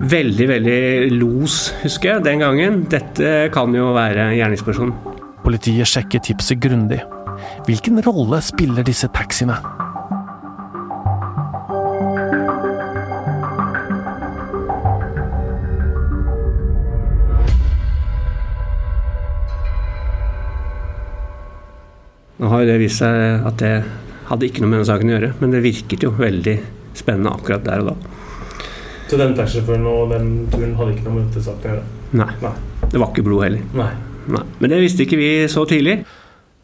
veldig, 0.00 0.46
veldig 0.48 0.80
los, 1.16 1.72
husker 1.82 2.14
jeg, 2.14 2.24
den 2.26 2.42
gangen. 2.44 2.82
Dette 2.90 3.48
kan 3.54 3.74
jo 3.74 3.92
være 3.96 4.32
gjerningspersonen. 4.36 4.94
Politiet 5.42 5.90
sjekker 5.90 6.22
tipset 6.22 6.60
grundig. 6.62 7.02
Hvilken 7.66 7.98
rolle 8.06 8.38
spiller 8.44 8.86
disse 8.86 9.10
taxiene? 9.12 9.56
Nå 22.42 22.48
har 22.50 22.64
det 22.66 22.80
vist 22.82 22.98
seg 22.98 23.44
at 23.46 23.60
det 23.62 23.74
hadde 24.26 24.48
ikke 24.48 24.62
noe 24.64 24.70
med 24.70 24.80
denne 24.80 24.88
saken 24.88 25.10
å 25.10 25.14
gjøre, 25.14 25.34
men 25.38 25.52
det 25.54 25.62
virket 25.62 26.02
jo 26.06 26.14
veldig 26.16 26.56
spennende 26.98 27.34
akkurat 27.36 27.62
der 27.66 27.84
og 27.84 27.92
da. 27.92 28.11
Så 29.12 29.18
den 29.20 29.34
taxisjåføren 29.36 29.82
og 29.90 30.06
den 30.08 30.28
turen 30.48 30.70
hadde 30.78 30.94
ikke 30.94 31.02
noe 31.04 31.18
med 31.18 31.26
dette 31.26 31.42
saken 31.44 31.66
å 31.68 31.72
gjøre? 31.74 31.82
Nei. 32.16 32.28
Nei. 32.40 32.52
Det 32.94 33.00
var 33.02 33.10
ikke 33.10 33.24
blod 33.26 33.42
heller. 33.44 33.64
Nei. 33.76 33.88
Nei. 34.32 34.40
Men 34.56 34.72
det 34.72 34.78
visste 34.80 35.04
ikke 35.04 35.18
vi 35.20 35.26
så 35.52 35.66
tidlig. 35.68 35.98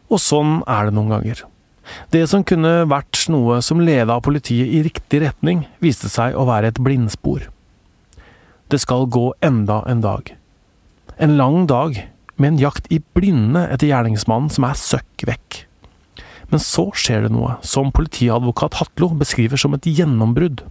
Og 0.09 0.17
sånn 0.23 0.55
er 0.65 0.87
det 0.87 0.95
noen 0.97 1.13
ganger. 1.13 1.43
Det 2.09 2.23
som 2.31 2.41
kunne 2.41 2.71
vært 2.89 3.19
noe 3.29 3.59
som 3.61 3.83
leda 3.85 4.15
politiet 4.25 4.65
i 4.65 4.81
riktig 4.87 5.21
retning, 5.21 5.61
viste 5.77 6.09
seg 6.09 6.33
å 6.33 6.47
være 6.49 6.71
et 6.73 6.81
blindspor. 6.81 7.45
Det 8.73 8.81
skal 8.81 9.05
gå 9.13 9.27
enda 9.45 9.83
en 9.85 10.01
dag. 10.01 10.33
En 11.21 11.37
lang 11.37 11.67
dag 11.69 12.01
med 12.41 12.55
en 12.55 12.59
jakt 12.65 12.89
i 12.89 12.97
blinde 13.13 13.67
etter 13.69 13.91
gjerningsmannen 13.91 14.49
som 14.57 14.65
er 14.65 14.81
søkk 14.89 15.27
vekk. 15.29 15.61
Men 16.49 16.65
så 16.65 16.89
skjer 16.97 17.27
det 17.27 17.33
noe 17.37 17.59
som 17.61 17.93
politiadvokat 17.93 18.81
Hatlo 18.81 19.13
beskriver 19.21 19.61
som 19.61 19.77
et 19.77 19.85
gjennombrudd. 19.85 20.65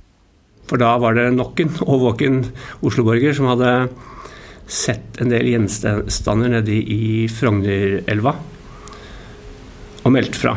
For 0.68 0.80
da 0.80 0.94
var 1.00 1.16
det 1.16 1.30
nok 1.37 1.60
en 1.64 1.75
årvåken 1.94 2.40
Oslo-borger 2.84 3.37
som 3.37 3.50
hadde 3.52 3.72
sett 4.68 5.16
en 5.22 5.32
del 5.32 5.48
gjenstander 5.48 6.58
nede 6.58 6.76
i 6.76 7.25
Frognerelva 7.32 8.34
og 10.04 10.12
meldt 10.14 10.37
fra. 10.37 10.54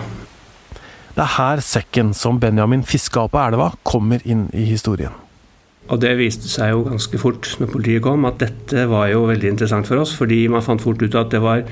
Det 1.12 1.24
er 1.24 1.36
her 1.38 1.62
sekken 1.64 2.14
som 2.16 2.40
Benjamin 2.40 2.86
fiska 2.88 3.26
opp 3.26 3.36
av 3.36 3.52
elva, 3.52 3.72
kommer 3.88 4.24
inn 4.28 4.48
i 4.56 4.64
historien. 4.70 5.16
Og 5.92 6.00
det 6.00 6.14
viste 6.20 6.48
seg 6.48 6.72
jo 6.72 6.86
ganske 6.86 7.20
fort 7.20 7.50
når 7.60 7.72
politiet 7.72 8.04
kom, 8.06 8.24
at 8.30 8.40
dette 8.40 8.86
var 8.88 9.10
jo 9.12 9.26
veldig 9.28 9.50
interessant 9.52 9.90
for 9.90 10.00
oss. 10.04 10.14
Fordi 10.16 10.46
man 10.52 10.64
fant 10.64 10.84
fort 10.84 11.02
ut 11.04 11.18
at 11.20 11.34
det 11.34 11.42
var 11.44 11.66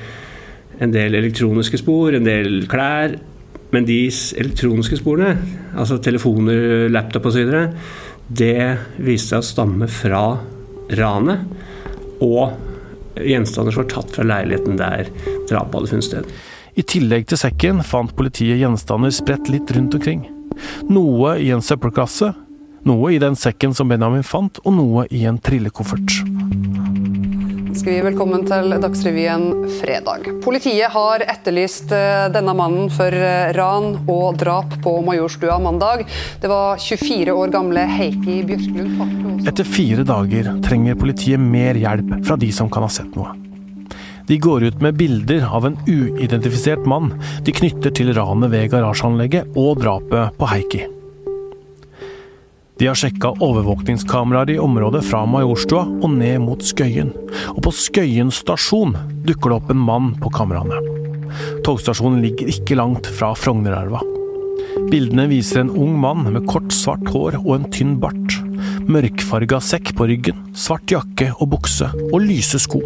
en 0.80 0.92
del 0.96 1.16
elektroniske 1.16 1.80
spor, 1.80 2.16
en 2.16 2.28
del 2.28 2.66
klær. 2.72 3.16
Men 3.72 3.86
de 3.86 4.00
elektroniske 4.10 4.98
sporene, 4.98 5.36
altså 5.78 6.00
telefoner, 6.04 6.90
laptop 6.90 7.30
osv., 7.30 7.54
det 8.30 8.78
viste 9.02 9.34
seg 9.34 9.42
å 9.42 9.48
stamme 9.48 9.90
fra 9.92 10.24
ranet. 11.00 11.46
Og 12.24 12.54
gjenstander 13.20 13.74
som 13.74 13.84
var 13.84 13.92
tatt 13.92 14.14
fra 14.16 14.28
leiligheten 14.28 14.80
der 14.80 15.10
drapet 15.50 15.76
hadde 15.76 15.92
funnet 15.92 16.08
sted. 16.08 16.30
I 16.80 16.86
tillegg 16.88 17.28
til 17.28 17.42
sekken 17.42 17.82
fant 17.84 18.14
politiet 18.16 18.62
gjenstander 18.62 19.12
spredt 19.14 19.50
litt 19.52 19.72
rundt 19.76 19.98
omkring. 19.98 20.28
Noe 20.92 21.36
i 21.42 21.50
en 21.56 21.64
søppelkasse, 21.66 22.32
noe 22.88 23.12
i 23.16 23.20
den 23.22 23.36
sekken 23.40 23.76
som 23.76 23.92
Benjamin 23.92 24.24
fant, 24.24 24.62
og 24.64 24.78
noe 24.78 25.08
i 25.12 25.26
en 25.28 25.42
trillekoffert. 25.44 26.22
Skal 27.70 27.94
vi 27.94 28.00
velkommen 28.02 28.42
til 28.50 28.72
Dagsrevyen 28.82 29.44
fredag. 29.78 30.26
Politiet 30.42 30.90
har 30.90 31.22
etterlyst 31.22 31.92
eh, 31.94 32.26
denne 32.34 32.56
mannen 32.58 32.90
for 32.94 33.14
eh, 33.14 33.52
ran 33.54 33.92
og 34.10 34.40
drap 34.42 34.74
på 34.82 34.96
Majorstua 35.06 35.60
mandag. 35.62 36.02
Det 36.42 36.50
var 36.50 36.82
24 36.82 37.36
år 37.38 37.54
gamle 37.54 37.86
Heikki 37.86 38.40
Bjørklund. 38.50 39.46
Etter 39.50 39.70
fire 39.70 40.08
dager 40.08 40.50
trenger 40.66 40.98
politiet 40.98 41.42
mer 41.42 41.78
hjelp 41.78 42.18
fra 42.26 42.40
de 42.42 42.50
som 42.56 42.74
kan 42.74 42.88
ha 42.88 42.92
sett 42.94 43.14
noe. 43.14 43.38
De 44.30 44.38
går 44.42 44.66
ut 44.70 44.82
med 44.82 44.98
bilder 44.98 45.46
av 45.46 45.70
en 45.70 45.78
uidentifisert 45.86 46.90
mann 46.90 47.14
de 47.46 47.54
knytter 47.54 47.94
til 47.94 48.16
ranet 48.18 48.50
ved 48.54 48.72
garasjeanlegget 48.74 49.58
og 49.58 49.78
drapet 49.86 50.42
på 50.42 50.56
Heikki. 50.58 50.88
De 52.80 52.88
har 52.88 52.96
sjekka 52.96 53.34
overvåkningskameraer 53.44 54.54
i 54.54 54.60
området 54.60 55.02
fra 55.04 55.26
Majorstua 55.28 55.82
og 55.84 56.14
ned 56.16 56.38
mot 56.46 56.62
Skøyen. 56.64 57.10
Og 57.52 57.60
på 57.66 57.74
Skøyen 57.76 58.32
stasjon 58.32 58.96
dukker 59.28 59.52
det 59.52 59.58
opp 59.58 59.74
en 59.74 59.82
mann 59.84 60.14
på 60.22 60.32
kameraene. 60.32 60.80
Togstasjonen 61.68 62.24
ligger 62.24 62.48
ikke 62.54 62.78
langt 62.80 63.10
fra 63.18 63.34
Frognerelva. 63.36 64.00
Bildene 64.90 65.28
viser 65.28 65.66
en 65.66 65.74
ung 65.76 66.00
mann 66.00 66.24
med 66.32 66.48
kort, 66.48 66.72
svart 66.72 67.04
hår 67.12 67.42
og 67.42 67.52
en 67.58 67.68
tynn 67.76 67.98
bart. 68.00 68.40
Mørkfarga 68.88 69.60
sekk 69.60 69.92
på 70.00 70.08
ryggen, 70.10 70.40
svart 70.56 70.88
jakke 70.96 71.34
og 71.36 71.52
bukse, 71.52 71.92
og 72.14 72.24
lyse 72.24 72.64
sko. 72.64 72.80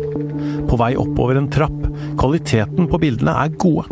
På 0.70 0.82
vei 0.82 0.96
oppover 0.98 1.38
en 1.38 1.54
trapp. 1.54 1.80
Kvaliteten 2.18 2.90
på 2.90 3.04
bildene 3.06 3.38
er 3.46 3.54
gode. 3.62 3.86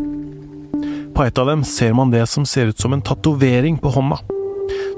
På 1.13 1.29
et 1.29 1.37
av 1.37 1.53
dem 1.53 1.61
ser 1.67 1.93
man 1.93 2.09
det 2.09 2.25
som 2.31 2.47
ser 2.49 2.73
ut 2.73 2.81
som 2.81 2.97
en 2.97 3.05
tatovering 3.05 3.77
på 3.77 3.93
hånda. 3.93 4.23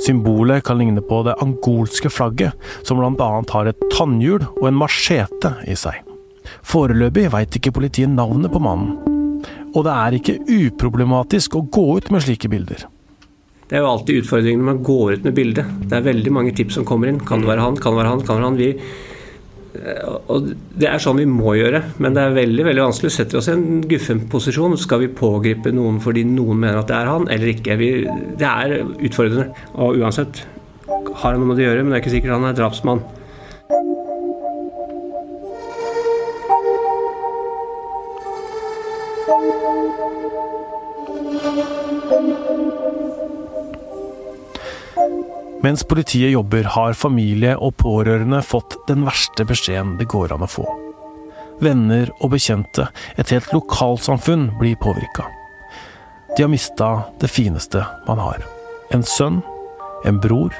Symbolet 0.03 0.63
kan 0.67 0.79
ligne 0.79 1.03
på 1.05 1.21
det 1.27 1.37
angolske 1.43 2.11
flagget, 2.11 2.57
som 2.83 2.99
bl.a. 2.99 3.29
har 3.53 3.69
et 3.69 3.85
tannhjul 3.93 4.43
og 4.43 4.65
en 4.67 4.79
machete 4.79 5.55
i 5.69 5.77
seg. 5.79 6.01
Foreløpig 6.67 7.29
veit 7.33 7.55
ikke 7.59 7.73
politiet 7.75 8.11
navnet 8.11 8.51
på 8.51 8.61
mannen. 8.63 8.97
Og 9.73 9.85
det 9.87 9.93
er 9.93 10.17
ikke 10.17 10.39
uproblematisk 10.43 11.55
å 11.57 11.63
gå 11.73 11.85
ut 11.97 12.11
med 12.13 12.25
slike 12.25 12.51
bilder. 12.51 12.85
Det 13.69 13.79
er 13.79 13.81
jo 13.81 13.89
alltid 13.89 14.21
utfordringen 14.21 14.61
når 14.61 14.69
man 14.69 14.83
går 14.85 15.15
ut 15.15 15.23
med 15.25 15.35
bildet. 15.37 15.69
Det 15.89 15.97
er 15.97 16.05
veldig 16.05 16.33
mange 16.35 16.53
tips 16.53 16.77
som 16.77 16.85
kommer 16.87 17.09
inn. 17.09 17.21
Kan 17.23 17.41
det 17.41 17.49
være 17.49 17.63
han? 17.63 17.79
Kan 17.79 17.95
det 17.95 18.03
være 18.03 18.11
han? 18.11 18.21
Kan 18.21 18.35
det 18.35 18.43
være 18.43 18.49
han? 18.51 18.59
Vi, 18.59 19.12
og 20.29 20.51
Det 20.77 20.85
er 20.85 21.01
sånn 21.01 21.17
vi 21.17 21.25
må 21.29 21.55
gjøre, 21.57 21.81
men 22.03 22.13
det 22.13 22.21
er 22.23 22.35
veldig 22.35 22.65
veldig 22.67 22.83
vanskelig. 22.85 23.09
Vi 23.09 23.15
setter 23.15 23.39
oss 23.39 23.49
i 23.49 23.55
en 23.55 23.81
guffen 23.89 24.21
posisjon. 24.29 24.77
Skal 24.77 25.01
vi 25.03 25.09
pågripe 25.17 25.73
noen 25.73 25.99
fordi 26.03 26.25
noen 26.29 26.61
mener 26.61 26.81
at 26.83 26.91
det 26.91 26.99
er 26.99 27.09
han, 27.09 27.27
eller 27.33 27.53
ikke? 27.55 27.79
Vi, 27.81 27.89
det 28.39 28.49
er 28.49 28.77
utfordrende. 28.83 29.49
Og 29.73 29.97
uansett 30.03 30.45
har 30.87 31.33
han 31.33 31.41
noe 31.41 31.51
med 31.51 31.59
det 31.59 31.67
å 31.67 31.71
gjøre, 31.71 31.83
men 31.83 31.93
det 31.93 31.99
er 31.99 32.05
ikke 32.05 32.15
sikkert 32.17 32.37
han 32.37 32.49
er 32.51 32.57
drapsmann. 32.61 33.05
Mens 45.63 45.83
politiet 45.87 46.33
jobber, 46.33 46.65
har 46.75 46.97
familie 46.99 47.53
og 47.55 47.77
pårørende 47.79 48.41
fått 48.43 48.75
den 48.89 49.05
verste 49.07 49.45
beskjeden 49.47 49.95
det 49.99 50.09
går 50.11 50.33
an 50.35 50.43
å 50.43 50.49
få. 50.51 50.65
Venner 51.63 52.11
og 52.19 52.33
bekjente, 52.33 52.89
et 53.15 53.31
helt 53.31 53.47
lokalsamfunn, 53.55 54.49
blir 54.59 54.75
påvirka. 54.83 55.29
De 56.35 56.43
har 56.43 56.51
mista 56.51 56.89
det 57.21 57.31
fineste 57.31 57.85
man 58.09 58.19
har. 58.19 58.43
En 58.91 59.07
sønn, 59.07 59.39
en 60.03 60.19
bror, 60.19 60.51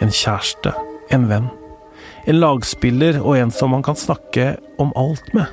en 0.00 0.12
kjæreste, 0.14 0.72
en 1.12 1.28
venn. 1.28 1.52
En 2.24 2.40
lagspiller 2.40 3.20
og 3.20 3.36
en 3.36 3.52
som 3.52 3.74
man 3.76 3.84
kan 3.84 4.00
snakke 4.00 4.54
om 4.80 4.94
alt 4.96 5.28
med. 5.36 5.52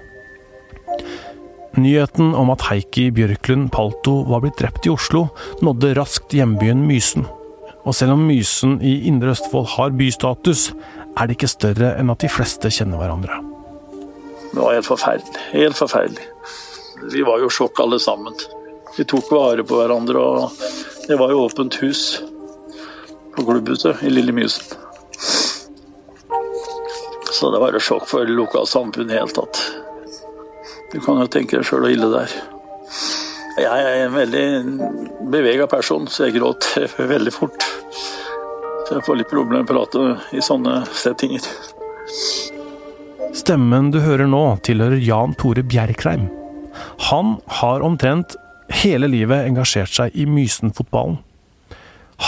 Nyheten 1.75 2.31
om 2.39 2.53
at 2.53 2.63
Heikki 2.69 3.09
Bjørklund 3.11 3.73
Palto 3.75 4.21
var 4.29 4.45
blitt 4.45 4.61
drept 4.61 4.87
i 4.87 4.93
Oslo, 4.93 5.27
nådde 5.59 5.97
raskt 5.99 6.37
hjembyen 6.37 6.85
Mysen. 6.87 7.27
Og 7.85 7.93
selv 7.93 8.15
om 8.15 8.23
Mysen 8.25 8.79
i 8.81 8.95
Indre 9.09 9.35
Østfold 9.35 9.67
har 9.75 9.93
bystatus, 9.97 10.71
er 11.15 11.27
det 11.27 11.37
ikke 11.37 11.51
større 11.51 11.93
enn 11.99 12.09
at 12.09 12.23
de 12.23 12.29
fleste 12.31 12.71
kjenner 12.73 12.97
hverandre. 12.99 13.37
Det 14.51 14.61
var 14.61 14.73
helt 14.73 14.87
forferdelig. 14.87 15.43
Helt 15.51 15.77
forferdelig. 15.77 16.25
Vi 17.13 17.21
var 17.27 17.43
jo 17.43 17.51
sjokk 17.51 17.79
alle 17.83 17.99
sammen. 18.01 18.33
Vi 18.97 19.05
tok 19.05 19.29
vare 19.35 19.65
på 19.67 19.77
hverandre, 19.77 20.17
og 20.17 21.05
det 21.05 21.19
var 21.19 21.33
jo 21.33 21.43
åpent 21.45 21.77
hus 21.83 22.23
på 23.35 23.45
klubbhuset 23.45 24.01
i 24.07 24.13
Lille 24.13 24.33
Mysen. 24.33 24.65
Så 27.35 27.51
det 27.51 27.59
var 27.59 27.75
jo 27.75 27.83
sjokk 27.83 28.07
for 28.07 28.25
lokalsamfunnet 28.31 29.11
i 29.11 29.13
det 29.13 29.19
hele 29.19 29.35
tatt. 29.35 29.61
Du 30.93 31.01
kan 31.03 31.19
jo 31.19 31.27
tenke 31.27 31.59
deg 31.59 31.67
sjøl 31.67 31.83
hvor 31.83 31.91
ille 31.91 32.07
det 32.13 32.21
er. 32.23 32.35
Jeg 33.55 33.83
er 33.87 34.01
en 34.05 34.15
veldig 34.15 34.45
bevega 35.31 35.67
person, 35.71 36.07
så 36.07 36.27
jeg 36.29 36.39
gråter 36.39 36.87
veldig 37.13 37.35
fort. 37.35 37.67
Så 38.85 38.99
jeg 38.99 39.05
får 39.07 39.17
litt 39.17 39.31
problemer 39.31 39.63
med 39.63 39.65
å 39.65 39.73
prate 39.73 40.37
i 40.37 40.41
sånne 40.45 40.83
settinger. 40.93 41.45
Stemmen 43.35 43.89
du 43.91 43.97
hører 44.03 44.29
nå, 44.29 44.43
tilhører 44.65 45.01
Jan 45.01 45.33
Tore 45.41 45.63
Bjerkreim. 45.65 46.27
Han 47.09 47.39
har 47.61 47.81
omtrent 47.85 48.35
hele 48.83 49.09
livet 49.09 49.47
engasjert 49.47 49.93
seg 49.93 50.13
i 50.13 50.27
Mysen-fotballen. 50.29 51.17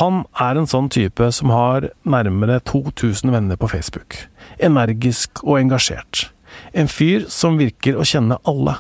Han 0.02 0.24
er 0.44 0.58
en 0.60 0.68
sånn 0.68 0.90
type 0.92 1.30
som 1.32 1.54
har 1.54 1.88
nærmere 2.04 2.58
2000 2.68 3.32
venner 3.32 3.60
på 3.60 3.70
Facebook. 3.72 4.18
Energisk 4.60 5.44
og 5.46 5.62
engasjert. 5.62 6.28
En 6.74 6.90
fyr 6.92 7.30
som 7.32 7.60
virker 7.62 7.96
å 7.96 8.08
kjenne 8.08 8.40
alle. 8.50 8.80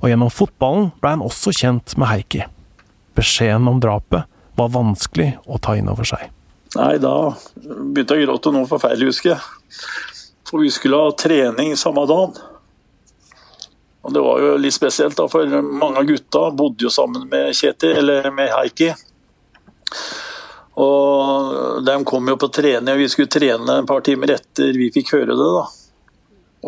Og 0.00 0.08
gjennom 0.10 0.32
fotballen 0.34 0.90
ble 0.98 1.14
han 1.14 1.22
også 1.22 1.54
kjent 1.54 1.94
med 2.00 2.10
Heikki. 2.10 2.42
Beskjeden 3.18 3.70
om 3.70 3.78
drapet 3.84 4.26
var 4.58 4.74
vanskelig 4.74 5.36
å 5.46 5.60
ta 5.62 5.76
inn 5.78 5.92
over 5.92 6.08
seg. 6.08 6.26
Nei, 6.76 6.98
da 7.00 7.14
begynte 7.54 8.16
jeg 8.18 8.26
å 8.26 8.28
gråte 8.28 8.52
noe 8.52 8.68
forferdelig, 8.68 9.12
husker 9.12 9.34
jeg. 9.34 9.80
For 10.48 10.60
vi 10.64 10.70
skulle 10.72 11.00
ha 11.00 11.14
trening 11.16 11.74
samme 11.80 12.04
dagen. 12.08 12.36
Og 14.04 14.14
det 14.14 14.22
var 14.24 14.40
jo 14.40 14.56
litt 14.60 14.76
spesielt, 14.76 15.16
da, 15.16 15.26
for 15.28 15.48
mange 15.62 16.00
av 16.00 16.08
gutta 16.08 16.48
bodde 16.56 16.86
jo 16.86 16.92
sammen 16.92 17.26
med 17.28 17.56
Kjetil, 17.56 17.96
eller 18.02 18.30
med 18.32 18.52
Heikki. 18.52 18.92
Og 20.78 21.82
de 21.84 21.96
kom 22.06 22.28
jo 22.30 22.36
på 22.38 22.50
trening, 22.54 22.92
og 22.94 23.02
vi 23.02 23.08
skulle 23.10 23.32
trene 23.32 23.80
et 23.80 23.88
par 23.88 24.04
timer 24.06 24.36
etter 24.36 24.76
vi 24.78 24.92
fikk 24.94 25.16
høre 25.16 25.34
det. 25.34 25.48
da. 25.56 25.64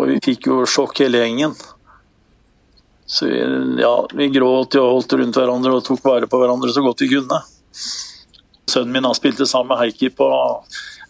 Og 0.00 0.10
vi 0.10 0.18
fikk 0.24 0.50
jo 0.50 0.64
sjokk 0.68 1.04
hele 1.04 1.22
gjengen. 1.22 1.54
Så 3.10 3.26
vi, 3.26 3.38
ja, 3.82 3.94
vi 4.14 4.28
gråt 4.34 4.76
og 4.78 4.92
holdt 4.96 5.16
rundt 5.18 5.38
hverandre 5.38 5.76
og 5.76 5.86
tok 5.86 6.02
vare 6.04 6.28
på 6.30 6.40
hverandre 6.40 6.72
så 6.74 6.82
godt 6.84 7.04
vi 7.04 7.12
kunne. 7.14 7.40
Sønnen 8.70 8.94
min 8.94 9.08
har 9.08 9.16
spilt 9.18 9.42
sammen 9.42 9.72
med 9.72 9.82
Heikki 9.82 10.12
på 10.14 10.28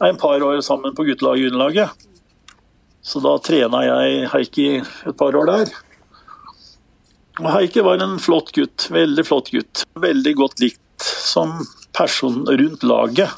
en 0.06 0.18
par 0.20 0.42
år 0.42 0.62
sammen 0.64 0.96
på 0.96 1.04
guttelaget 1.08 1.36
og 1.36 1.44
juniorlaget. 1.44 2.08
Så 3.02 3.20
da 3.24 3.36
trena 3.44 3.82
jeg 3.84 4.26
Heikki 4.32 4.66
et 4.80 5.16
par 5.18 5.36
år 5.36 5.48
der. 5.50 5.72
Og 7.40 7.48
Heikki 7.54 7.84
var 7.84 8.02
en 8.02 8.18
flott 8.20 8.52
gutt. 8.56 8.88
Veldig 8.92 9.24
flott 9.28 9.52
gutt. 9.52 9.84
Veldig 10.00 10.34
godt 10.36 10.60
likt 10.60 11.04
som 11.04 11.54
person 11.96 12.44
rundt 12.48 12.82
laget. 12.82 13.30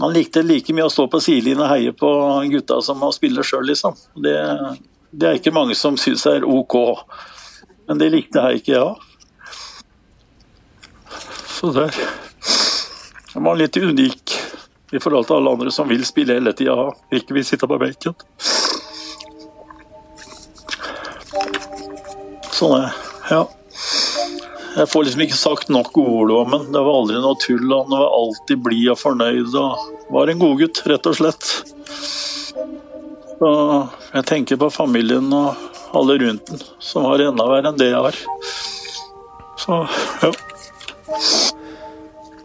Han 0.00 0.14
likte 0.14 0.42
like 0.46 0.72
mye 0.72 0.86
å 0.86 0.92
stå 0.92 1.08
på 1.10 1.20
sidelinjen 1.20 1.64
og 1.64 1.70
heie 1.72 1.92
på 1.96 2.10
gutta 2.52 2.78
som 2.84 3.02
å 3.02 3.10
spille 3.12 3.44
sjøl, 3.44 3.66
liksom. 3.68 3.96
Det, 4.22 4.36
det, 5.10 5.26
er 5.26 5.40
ikke 5.40 5.54
mange 5.54 5.76
som 5.76 5.98
syns 6.00 6.24
er 6.30 6.46
OK. 6.46 6.76
Men 7.90 8.00
det 8.00 8.12
likte 8.14 8.44
Heikki, 8.44 8.76
ja. 8.78 8.94
Så 11.50 11.72
der 11.76 11.96
Han 13.34 13.46
var 13.46 13.56
litt 13.60 13.76
unik 13.76 14.34
i 14.90 14.98
forhold 14.98 15.28
til 15.28 15.36
alle 15.38 15.54
andre 15.54 15.72
som 15.74 15.88
vil 15.88 16.02
spille 16.06 16.34
hele 16.34 16.52
tida, 16.56 16.90
ikke 17.14 17.36
vil 17.36 17.46
sitte 17.46 17.68
på 17.70 17.78
benken. 17.78 18.16
Sånn 22.50 22.76
er. 22.80 22.96
Ja. 23.30 23.44
Jeg 24.70 24.86
får 24.90 25.06
liksom 25.06 25.22
ikke 25.24 25.38
sagt 25.38 25.70
nok 25.72 25.96
ord 25.98 26.30
om 26.34 26.52
ham. 26.54 26.66
Det 26.74 26.82
var 26.86 26.98
aldri 27.00 27.22
noe 27.22 27.38
tull. 27.42 27.64
Han 27.70 27.94
var 27.94 28.10
alltid 28.18 28.62
blid 28.66 28.90
og 28.92 28.98
fornøyd. 29.00 29.54
og 29.58 30.12
Var 30.14 30.30
en 30.30 30.42
godgutt, 30.42 30.82
rett 30.90 31.08
og 31.10 31.16
slett. 31.18 31.48
Så 33.40 33.50
jeg 34.12 34.26
tenker 34.28 34.60
på 34.60 34.68
familien 34.74 35.30
og 35.32 35.54
alle 35.96 36.18
rundt 36.20 36.50
den, 36.50 36.60
som 36.78 37.06
har 37.08 37.22
enda 37.24 37.46
verre 37.48 37.72
enn 37.72 37.80
det 37.80 37.88
jeg 37.88 38.02
har. 38.04 38.18
Så, 39.58 39.80
ja. 40.22 40.30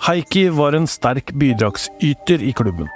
Heikki 0.05 0.47
var 0.53 0.77
en 0.77 0.87
sterk 0.87 1.33
bidragsyter 1.33 2.43
i 2.45 2.53
klubben, 2.53 2.89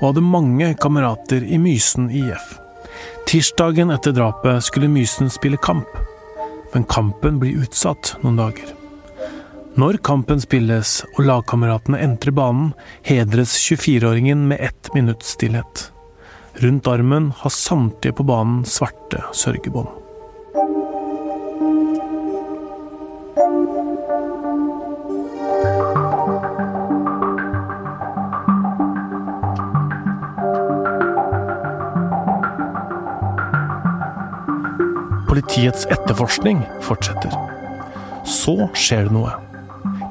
og 0.00 0.08
hadde 0.10 0.26
mange 0.26 0.72
kamerater 0.78 1.42
i 1.42 1.58
Mysen 1.58 2.10
IF. 2.14 2.56
Tirsdagen 3.26 3.90
etter 3.90 4.14
drapet 4.14 4.62
skulle 4.66 4.90
Mysen 4.92 5.32
spille 5.32 5.58
kamp 5.58 5.90
men 6.74 6.84
kampen 6.84 7.38
blir 7.38 7.62
utsatt 7.62 8.16
noen 8.22 8.40
dager. 8.40 8.74
Når 9.78 9.98
kampen 10.06 10.42
spilles 10.42 11.00
og 11.14 11.24
lagkameratene 11.26 12.00
entrer 12.02 12.34
banen, 12.34 12.72
hedres 13.06 13.56
24-åringen 13.62 14.46
med 14.50 14.62
ett 14.62 14.90
minutts 14.94 15.34
stillhet. 15.38 15.88
Rundt 16.62 16.86
armen 16.90 17.32
har 17.40 17.50
samtlige 17.50 18.18
på 18.18 18.26
banen 18.26 18.62
svarte 18.66 19.22
sørgebånd. 19.34 20.03
Politiets 35.34 35.82
etterforskning 35.90 36.60
fortsetter. 36.86 37.32
Så 38.22 38.52
skjer 38.78 39.08
det 39.08 39.14
noe. 39.16 39.32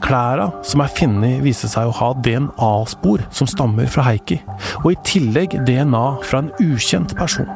Klæra 0.03 0.49
som 0.67 0.81
er 0.83 0.91
funnet, 0.91 1.37
viser 1.45 1.71
seg 1.71 1.87
å 1.87 1.93
ha 1.95 2.09
DNA-spor 2.25 3.23
som 3.31 3.47
stammer 3.47 3.87
fra 3.87 4.03
Heikki, 4.09 4.41
og 4.81 4.89
i 4.91 4.97
tillegg 5.07 5.55
DNA 5.63 6.03
fra 6.27 6.41
en 6.43 6.51
ukjent 6.59 7.15
person. 7.15 7.47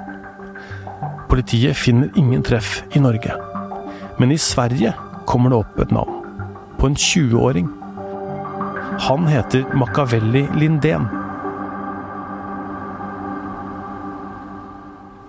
Politiet 1.27 1.75
finner 1.75 2.15
ingen 2.15 2.47
treff 2.47 2.85
i 2.95 3.03
Norge, 3.03 3.35
men 4.15 4.31
i 4.31 4.39
Sverige 4.39 4.95
kommer 5.27 5.51
det 5.51 5.59
opp 5.59 5.83
et 5.83 5.91
navn. 5.91 6.23
På 6.79 6.87
en 6.87 6.95
20-åring. 6.95 7.67
Han 9.09 9.27
heter 9.27 9.67
Machiavelli 9.75 10.47
Lindén. 10.55 11.11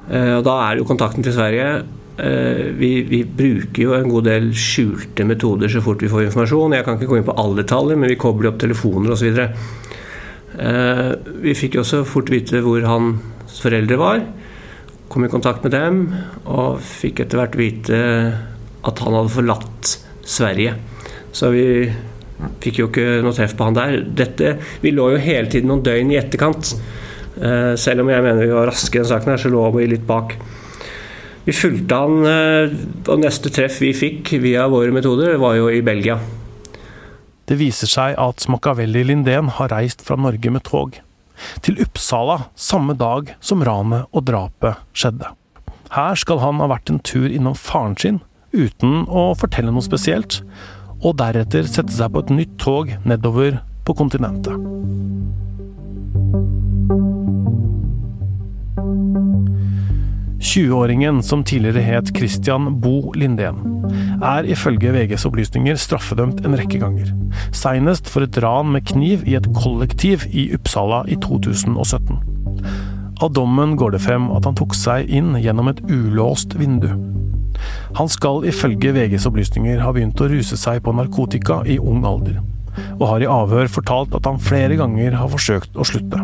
Eh, 0.06 0.38
Da 0.38 0.60
er 0.70 0.78
jo 0.78 0.86
kontakten 0.86 1.26
til 1.26 1.34
Sverige 1.34 1.97
vi, 2.18 2.88
vi, 3.06 3.20
bruker 3.22 3.82
jo 3.84 3.92
en 3.94 4.08
god 4.10 4.24
del 4.26 4.48
skjulte 4.50 5.22
metoder 5.22 5.70
så 5.70 5.82
fort 5.84 6.02
vi 6.02 6.10
får 6.10 6.24
informasjon. 6.26 6.74
Jeg 6.74 6.86
kan 6.86 6.98
ikke 6.98 7.12
gå 7.12 7.20
inn 7.20 7.28
på 7.28 7.36
alle 7.38 7.62
detaljer, 7.62 8.00
men 8.00 8.10
vi 8.10 8.18
kobler 8.18 8.50
opp 8.50 8.58
telefoner 8.58 9.14
osv. 9.14 9.38
Eh, 10.58 11.12
vi 11.44 11.54
fikk 11.54 11.76
jo 11.76 11.84
også 11.84 12.02
fort 12.08 12.30
vite 12.32 12.62
hvor 12.64 12.82
hans 12.88 13.60
foreldre 13.62 13.98
var. 14.00 14.22
Kom 15.08 15.24
i 15.24 15.32
kontakt 15.32 15.64
med 15.64 15.72
dem, 15.72 16.02
og 16.44 16.82
fikk 16.84 17.24
etter 17.24 17.40
hvert 17.40 17.56
vite 17.58 17.98
at 18.88 19.02
han 19.04 19.16
hadde 19.16 19.34
forlatt 19.34 19.94
Sverige. 20.28 20.74
Så 21.32 21.52
vi 21.54 21.64
fikk 22.62 22.82
jo 22.82 22.88
ikke 22.90 23.20
noe 23.24 23.36
treff 23.36 23.54
på 23.58 23.68
han 23.68 23.78
der. 23.78 24.00
Dette, 24.02 24.56
vi 24.82 24.92
lå 24.94 25.12
jo 25.14 25.22
hele 25.22 25.50
tiden 25.50 25.70
noen 25.72 25.84
døgn 25.86 26.12
i 26.14 26.20
etterkant. 26.20 26.74
Eh, 27.38 27.74
selv 27.78 28.02
om 28.02 28.12
jeg 28.12 28.24
mener 28.24 28.44
vi 28.44 28.54
var 28.54 28.70
raske 28.72 28.98
i 28.98 29.02
den 29.02 29.10
saken 29.10 29.34
her, 29.34 29.42
så 29.42 29.52
lå 29.52 29.64
vi 29.76 29.88
litt 29.94 30.06
bak. 30.08 30.34
Vi 31.48 31.54
fulgte 31.56 31.96
han, 31.96 32.26
eh, 32.28 32.74
og 33.08 33.22
neste 33.22 33.48
treff 33.48 33.78
vi 33.80 33.94
fikk 33.96 34.34
via 34.42 34.66
våre 34.68 34.92
metoder, 34.92 35.38
var 35.40 35.54
jo 35.56 35.70
i 35.72 35.80
Belgia. 35.80 36.18
Det 37.48 37.56
viser 37.56 37.88
seg 37.88 38.18
at 38.20 38.44
Machiavelli 38.52 39.06
Lindén 39.08 39.48
har 39.56 39.72
reist 39.72 40.04
fra 40.04 40.18
Norge 40.20 40.52
med 40.52 40.66
tog. 40.68 40.98
Til 41.64 41.80
Uppsala 41.80 42.50
samme 42.52 42.92
dag 43.00 43.32
som 43.40 43.64
ranet 43.64 44.04
og 44.12 44.26
drapet 44.28 44.76
skjedde. 44.92 45.32
Her 45.94 46.20
skal 46.20 46.42
han 46.44 46.60
ha 46.60 46.68
vært 46.68 46.92
en 46.92 47.00
tur 47.00 47.30
innom 47.32 47.56
faren 47.56 47.96
sin, 47.96 48.20
uten 48.52 49.06
å 49.08 49.32
fortelle 49.40 49.72
noe 49.72 49.88
spesielt, 49.88 50.42
og 51.00 51.16
deretter 51.16 51.64
sette 51.64 51.96
seg 51.96 52.12
på 52.12 52.26
et 52.26 52.34
nytt 52.42 52.58
tog 52.60 52.92
nedover 53.08 53.62
på 53.88 53.96
kontinentet. 53.96 55.17
20-åringen, 60.38 61.22
som 61.22 61.42
tidligere 61.44 61.82
het 61.82 62.10
Christian 62.16 62.80
Bo 62.80 63.12
Lindén, 63.18 63.58
er 64.22 64.46
ifølge 64.46 64.92
VGs 64.94 65.26
opplysninger 65.26 65.78
straffedømt 65.78 66.44
en 66.46 66.54
rekke 66.58 66.78
ganger. 66.78 67.10
Seinest 67.54 68.10
for 68.10 68.26
et 68.26 68.38
ran 68.42 68.70
med 68.72 68.86
kniv 68.86 69.26
i 69.26 69.34
et 69.38 69.48
kollektiv 69.56 70.26
i 70.30 70.48
Uppsala 70.54 71.02
i 71.10 71.18
2017. 71.24 72.20
Av 73.18 73.32
dommen 73.34 73.74
går 73.78 73.96
det 73.96 74.02
frem 74.04 74.28
at 74.30 74.46
han 74.46 74.58
tok 74.58 74.76
seg 74.78 75.10
inn 75.10 75.34
gjennom 75.42 75.72
et 75.72 75.82
ulåst 75.90 76.54
vindu. 76.58 76.92
Han 77.98 78.10
skal 78.10 78.46
ifølge 78.46 78.92
VGs 78.94 79.26
opplysninger 79.26 79.82
ha 79.82 79.90
begynt 79.94 80.20
å 80.22 80.28
ruse 80.30 80.58
seg 80.60 80.84
på 80.84 80.94
narkotika 80.94 81.64
i 81.66 81.80
ung 81.82 82.06
alder, 82.06 82.38
og 83.00 83.08
har 83.10 83.24
i 83.24 83.32
avhør 83.40 83.72
fortalt 83.80 84.14
at 84.14 84.30
han 84.30 84.38
flere 84.38 84.78
ganger 84.78 85.18
har 85.18 85.34
forsøkt 85.34 85.74
å 85.74 85.86
slutte. 85.88 86.22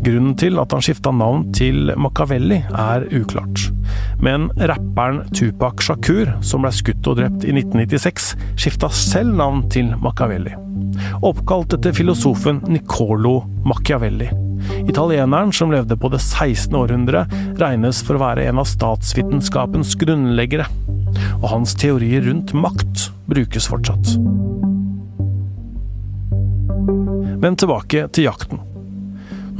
Grunnen 0.00 0.32
til 0.40 0.56
at 0.60 0.72
han 0.72 0.80
skifta 0.84 1.12
navn 1.12 1.42
til 1.52 1.90
Machiavelli 2.00 2.62
er 2.72 3.04
uklart. 3.12 3.66
Men 4.24 4.48
rapperen 4.56 5.26
Tupac 5.36 5.82
Shakur, 5.84 6.30
som 6.44 6.64
ble 6.64 6.72
skutt 6.72 7.08
og 7.10 7.18
drept 7.20 7.44
i 7.44 7.52
1996, 7.52 8.30
skifta 8.56 8.88
selv 8.96 9.34
navn 9.36 9.66
til 9.72 9.92
Machiavelli. 10.00 10.54
Oppkalt 11.26 11.76
etter 11.76 11.92
filosofen 11.96 12.62
Niccolo 12.72 13.42
Machiavelli. 13.68 14.30
Italieneren 14.88 15.52
som 15.52 15.72
levde 15.72 15.96
på 16.00 16.08
det 16.12 16.22
16. 16.22 16.76
århundre, 16.80 17.26
regnes 17.60 18.00
for 18.04 18.16
å 18.16 18.24
være 18.24 18.48
en 18.48 18.60
av 18.62 18.68
statsvitenskapens 18.72 19.92
grunnleggere. 20.00 20.68
Og 21.42 21.46
hans 21.52 21.76
teorier 21.76 22.24
rundt 22.28 22.54
makt 22.56 23.10
brukes 23.28 23.68
fortsatt. 23.68 24.16
Men 27.40 27.56
tilbake 27.56 28.08
til 28.12 28.28
jakten. 28.28 28.69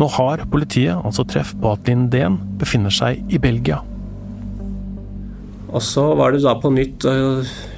Nå 0.00 0.06
har 0.16 0.46
politiet 0.48 0.96
altså 0.96 1.26
treff 1.28 1.52
på 1.60 1.74
at 1.74 1.88
Lindén 1.88 2.38
befinner 2.60 2.92
seg 2.94 3.20
i 3.28 3.40
Belgia. 3.42 3.82
Og 5.70 5.82
så 5.84 6.06
var 6.18 6.32
det 6.32 6.42
da 6.42 6.56
på 6.58 6.70
nytt 6.72 7.04
å 7.06 7.14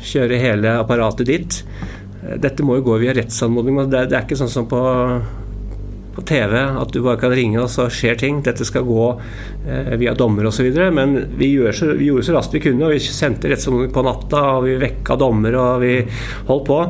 kjøre 0.06 0.38
hele 0.40 0.76
apparatet 0.80 1.28
dit. 1.28 1.58
Dette 2.22 2.64
må 2.64 2.78
jo 2.78 2.86
gå 2.86 3.00
via 3.02 3.14
rettsanmodning. 3.16 3.80
Det 3.90 4.04
er 4.06 4.22
ikke 4.22 4.38
sånn 4.38 4.52
som 4.52 4.68
på, 4.70 4.80
på 6.14 6.24
TV, 6.28 6.54
at 6.62 6.94
du 6.94 7.00
bare 7.02 7.20
kan 7.20 7.34
ringe 7.34 7.58
og 7.60 7.68
så 7.72 7.88
skjer 7.92 8.20
ting. 8.22 8.38
Dette 8.46 8.64
skal 8.68 8.86
gå 8.86 9.08
eh, 9.66 9.92
via 10.00 10.14
dommer 10.16 10.46
osv. 10.48 10.70
Men 10.94 11.18
vi, 11.36 11.50
så, 11.74 11.90
vi, 11.98 12.08
gjorde 12.08 12.28
så 12.28 12.38
raskt 12.38 12.54
vi 12.56 12.62
kunne, 12.68 12.86
og 12.86 12.94
vi 12.94 13.02
sendte 13.02 13.50
rettsanmodning 13.50 13.92
på 13.92 14.06
natta. 14.06 14.44
og 14.54 14.68
Vi 14.70 14.78
vekka 14.80 15.18
dommer 15.20 15.58
og 15.58 15.82
vi 15.82 15.98
holdt 16.48 16.70
på. 16.70 16.80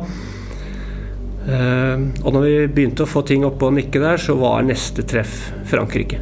Eh, 1.43 2.03
og 2.23 2.35
når 2.35 2.45
vi 2.45 2.53
begynte 2.71 3.03
å 3.03 3.11
få 3.11 3.25
ting 3.27 3.47
opp 3.47 3.63
og 3.67 3.75
nikke 3.75 4.03
der, 4.03 4.21
så 4.21 4.37
var 4.39 4.63
neste 4.67 5.05
treff 5.09 5.51
Frankrike. 5.71 6.21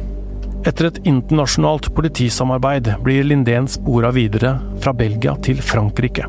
Etter 0.65 0.91
et 0.91 0.99
internasjonalt 1.09 1.89
politisamarbeid 1.97 2.91
blir 3.05 3.25
Lindén 3.25 3.69
spora 3.69 4.11
videre 4.13 4.55
fra 4.81 4.93
Belgia 4.93 5.33
til 5.41 5.61
Frankrike. 5.65 6.27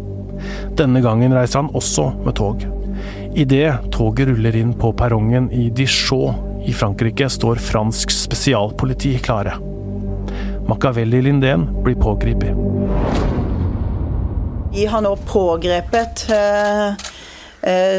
Denne 0.77 1.03
gangen 1.05 1.35
reiser 1.37 1.61
han 1.61 1.73
også 1.77 2.09
med 2.25 2.37
tog. 2.41 2.65
Idet 3.37 3.93
toget 3.93 4.29
ruller 4.29 4.57
inn 4.57 4.73
på 4.77 4.93
perrongen 4.97 5.51
i 5.53 5.69
Dijon 5.73 6.65
i 6.65 6.73
Frankrike, 6.77 7.29
står 7.33 7.61
fransk 7.61 8.13
spesialpoliti 8.15 9.17
klare. 9.25 9.57
Machiavelli 10.69 11.23
Lindén 11.25 11.67
blir 11.85 11.97
pågrepet. 12.01 12.57
Vi 14.73 14.87
har 14.89 15.03
nå 15.05 15.17
pågrepet 15.29 16.29
eh 16.33 16.93
Eh, 16.93 17.12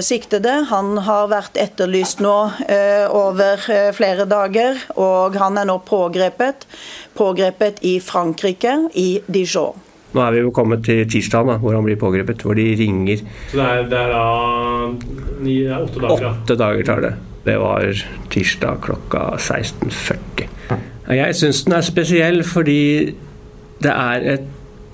siktede. 0.03 0.51
Han 0.69 0.97
har 1.05 1.29
vært 1.31 1.57
etterlyst 1.61 2.19
nå 2.23 2.35
eh, 2.67 3.05
over 3.07 3.63
eh, 3.71 3.89
flere 3.95 4.25
dager, 4.29 4.79
og 4.99 5.37
han 5.39 5.59
er 5.61 5.69
nå 5.69 5.79
pågrepet. 5.87 6.67
Pågrepet 7.15 7.79
i 7.87 7.97
Frankrike, 8.03 8.75
i 8.99 9.21
Dijon. 9.27 9.79
Nå 10.13 10.21
er 10.21 10.35
vi 10.35 10.41
jo 10.43 10.51
kommet 10.53 10.83
til 10.85 11.07
tirsdagen, 11.09 11.57
hvor 11.61 11.73
han 11.73 11.85
blir 11.87 11.97
pågrepet, 11.97 12.43
hvor 12.45 12.57
de 12.57 12.67
ringer. 12.77 13.23
Så 13.49 13.57
det 13.57 13.69
er, 13.69 13.87
det 13.89 14.01
er 14.01 14.11
da 14.13 14.25
ni, 15.41 15.55
det 15.63 15.71
er 15.71 15.79
åtte 15.79 16.03
dager? 16.03 16.27
Åtte 16.29 16.57
dager 16.59 16.89
tar 16.89 17.05
det. 17.07 17.13
Det 17.43 17.55
var 17.59 18.03
tirsdag 18.31 18.83
klokka 18.85 19.23
16.40. 19.39 20.45
Jeg 21.13 21.35
syns 21.35 21.63
den 21.65 21.75
er 21.75 21.83
spesiell 21.83 22.43
fordi 22.47 22.83
det 23.83 23.91
er 23.91 24.27
et 24.37 24.45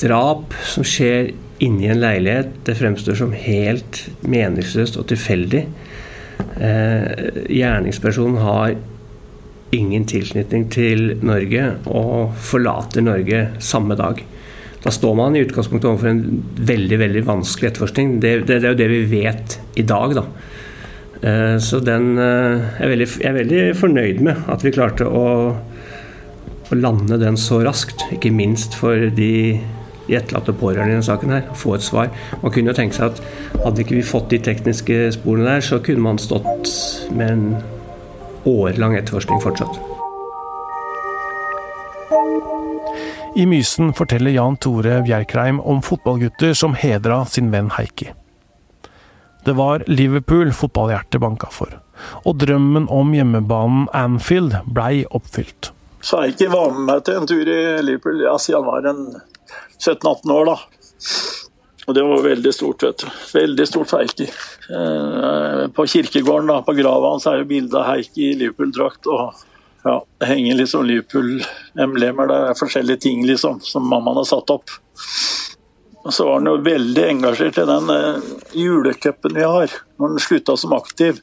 drap 0.02 0.56
som 0.66 0.88
skjer 0.88 1.34
inni 1.60 1.90
en 1.92 2.02
leilighet. 2.02 2.52
Det 2.66 2.78
fremstår 2.80 3.18
som 3.20 3.36
helt 3.36 4.06
meningsløst 4.22 5.00
og 5.00 5.10
tilfeldig. 5.12 5.66
Eh, 6.60 7.30
gjerningspersonen 7.52 8.40
har 8.44 8.76
ingen 9.76 10.06
tilknytning 10.10 10.68
til 10.74 11.18
Norge 11.22 11.66
og 11.88 12.36
forlater 12.42 13.06
Norge 13.06 13.46
samme 13.62 13.98
dag. 14.00 14.22
Da 14.80 14.92
står 14.96 15.16
man 15.20 15.36
i 15.36 15.44
utgangspunktet 15.44 15.90
overfor 15.90 16.14
en 16.14 16.44
veldig 16.70 17.00
veldig 17.02 17.26
vanskelig 17.28 17.70
etterforskning. 17.74 18.16
Det, 18.24 18.34
det, 18.48 18.62
det 18.62 18.70
er 18.70 18.74
jo 18.74 18.80
det 18.80 18.92
vi 18.94 19.02
vet 19.12 19.60
i 19.80 19.86
dag, 19.88 20.16
da. 20.16 20.26
Eh, 21.20 21.58
så 21.60 21.82
den 21.84 22.14
eh, 22.16 22.70
jeg 22.80 22.86
er, 22.86 22.94
veldig, 22.94 23.10
jeg 23.20 23.30
er 23.30 23.40
veldig 23.42 23.64
fornøyd 23.80 24.22
med 24.30 24.48
at 24.52 24.64
vi 24.64 24.74
klarte 24.76 25.08
å, 25.08 25.26
å 26.72 26.80
lande 26.80 27.20
den 27.20 27.40
så 27.40 27.60
raskt. 27.66 28.08
Ikke 28.16 28.32
minst 28.32 28.78
for 28.80 29.10
de, 29.16 29.60
de 30.10 30.18
etterlatte 30.18 30.56
pårørende 30.58 30.92
i 30.92 30.98
denne 30.98 31.06
saken 31.06 31.36
her. 31.36 31.46
Få 31.58 31.76
et 31.78 31.86
svar. 31.86 32.10
Man 32.44 32.54
kunne 32.54 32.74
jo 32.74 32.78
tenke 32.78 32.98
seg 32.98 33.14
at 33.14 33.62
hadde 33.64 33.86
ikke 33.86 34.00
vi 34.00 34.06
fått 34.06 34.32
de 34.34 34.42
tekniske 34.50 35.02
sporene 35.16 35.48
der, 35.54 35.66
så 35.66 35.80
kunne 35.84 36.04
man 36.04 36.22
stått 36.22 36.74
med 37.14 37.36
en 37.36 37.46
årelang 38.50 38.98
etterforskning 38.98 39.42
fortsatt. 39.44 39.80
I 43.40 43.46
Mysen 43.46 43.94
forteller 43.94 44.34
Jan 44.34 44.58
Tore 44.58 45.02
Bjerkreim 45.06 45.60
om 45.60 45.84
fotballgutter 45.86 46.56
som 46.58 46.74
hedra 46.76 47.22
sin 47.30 47.52
venn 47.54 47.70
Heikki. 47.78 48.10
Det 49.46 49.54
var 49.56 49.86
Liverpool 49.88 50.52
fotballhjertet 50.52 51.22
banka 51.22 51.48
for, 51.54 51.78
og 52.26 52.40
drømmen 52.42 52.90
om 52.92 53.14
hjemmebanen 53.16 53.86
Anfield 53.96 54.58
blei 54.66 55.06
oppfylt. 55.16 55.72
Så 56.02 56.24
Heikki 56.24 56.50
var 56.52 56.74
med 56.74 56.88
meg 56.90 57.06
til 57.06 57.20
en 57.20 57.30
tur 57.30 57.48
i 57.48 57.62
Liverpool 57.86 58.26
ja, 58.26 58.36
siden 58.42 58.64
han 58.64 58.68
var 58.68 58.90
en 58.90 59.06
17-18 59.80 60.34
år. 60.36 60.52
da. 60.52 60.58
Og 61.90 61.96
det 61.96 62.04
var 62.06 62.22
veldig 62.22 62.54
stort, 62.54 62.84
vet 62.84 63.02
du. 63.02 63.08
Veldig 63.34 63.68
stort 63.68 63.90
for 63.90 64.04
Heikki. 64.04 64.28
Eh, 64.70 65.64
på 65.74 65.86
kirkegården, 65.90 66.52
da, 66.52 66.62
på 66.62 66.76
grava 66.78 67.16
hans, 67.16 67.26
er 67.26 67.42
jo 67.42 67.48
bilde 67.50 67.80
av 67.80 67.88
Heikki 67.90 68.28
i 68.30 68.36
Liverpool-drakt. 68.44 69.08
og 69.08 69.34
ja, 69.84 70.06
det 70.20 70.26
henger 70.26 70.60
liksom 70.60 70.86
Liverpool-emblemer 70.86 72.28
der. 72.28 72.44
Det 72.46 72.54
er 72.54 72.60
forskjellige 72.60 73.04
ting 73.08 73.26
liksom, 73.26 73.62
som 73.66 73.88
mammaen 73.90 74.20
har 74.22 74.28
satt 74.30 74.54
opp. 74.54 74.70
Og 76.04 76.14
så 76.14 76.26
var 76.28 76.40
han 76.40 76.52
jo 76.52 76.60
veldig 76.64 77.06
engasjert 77.08 77.58
i 77.60 77.68
den 77.68 77.90
uh, 77.92 78.30
julecupen 78.56 79.36
vi 79.36 79.44
har. 79.44 79.74
Når 79.98 80.14
han 80.14 80.24
slutta 80.24 80.56
som 80.58 80.76
aktiv, 80.78 81.20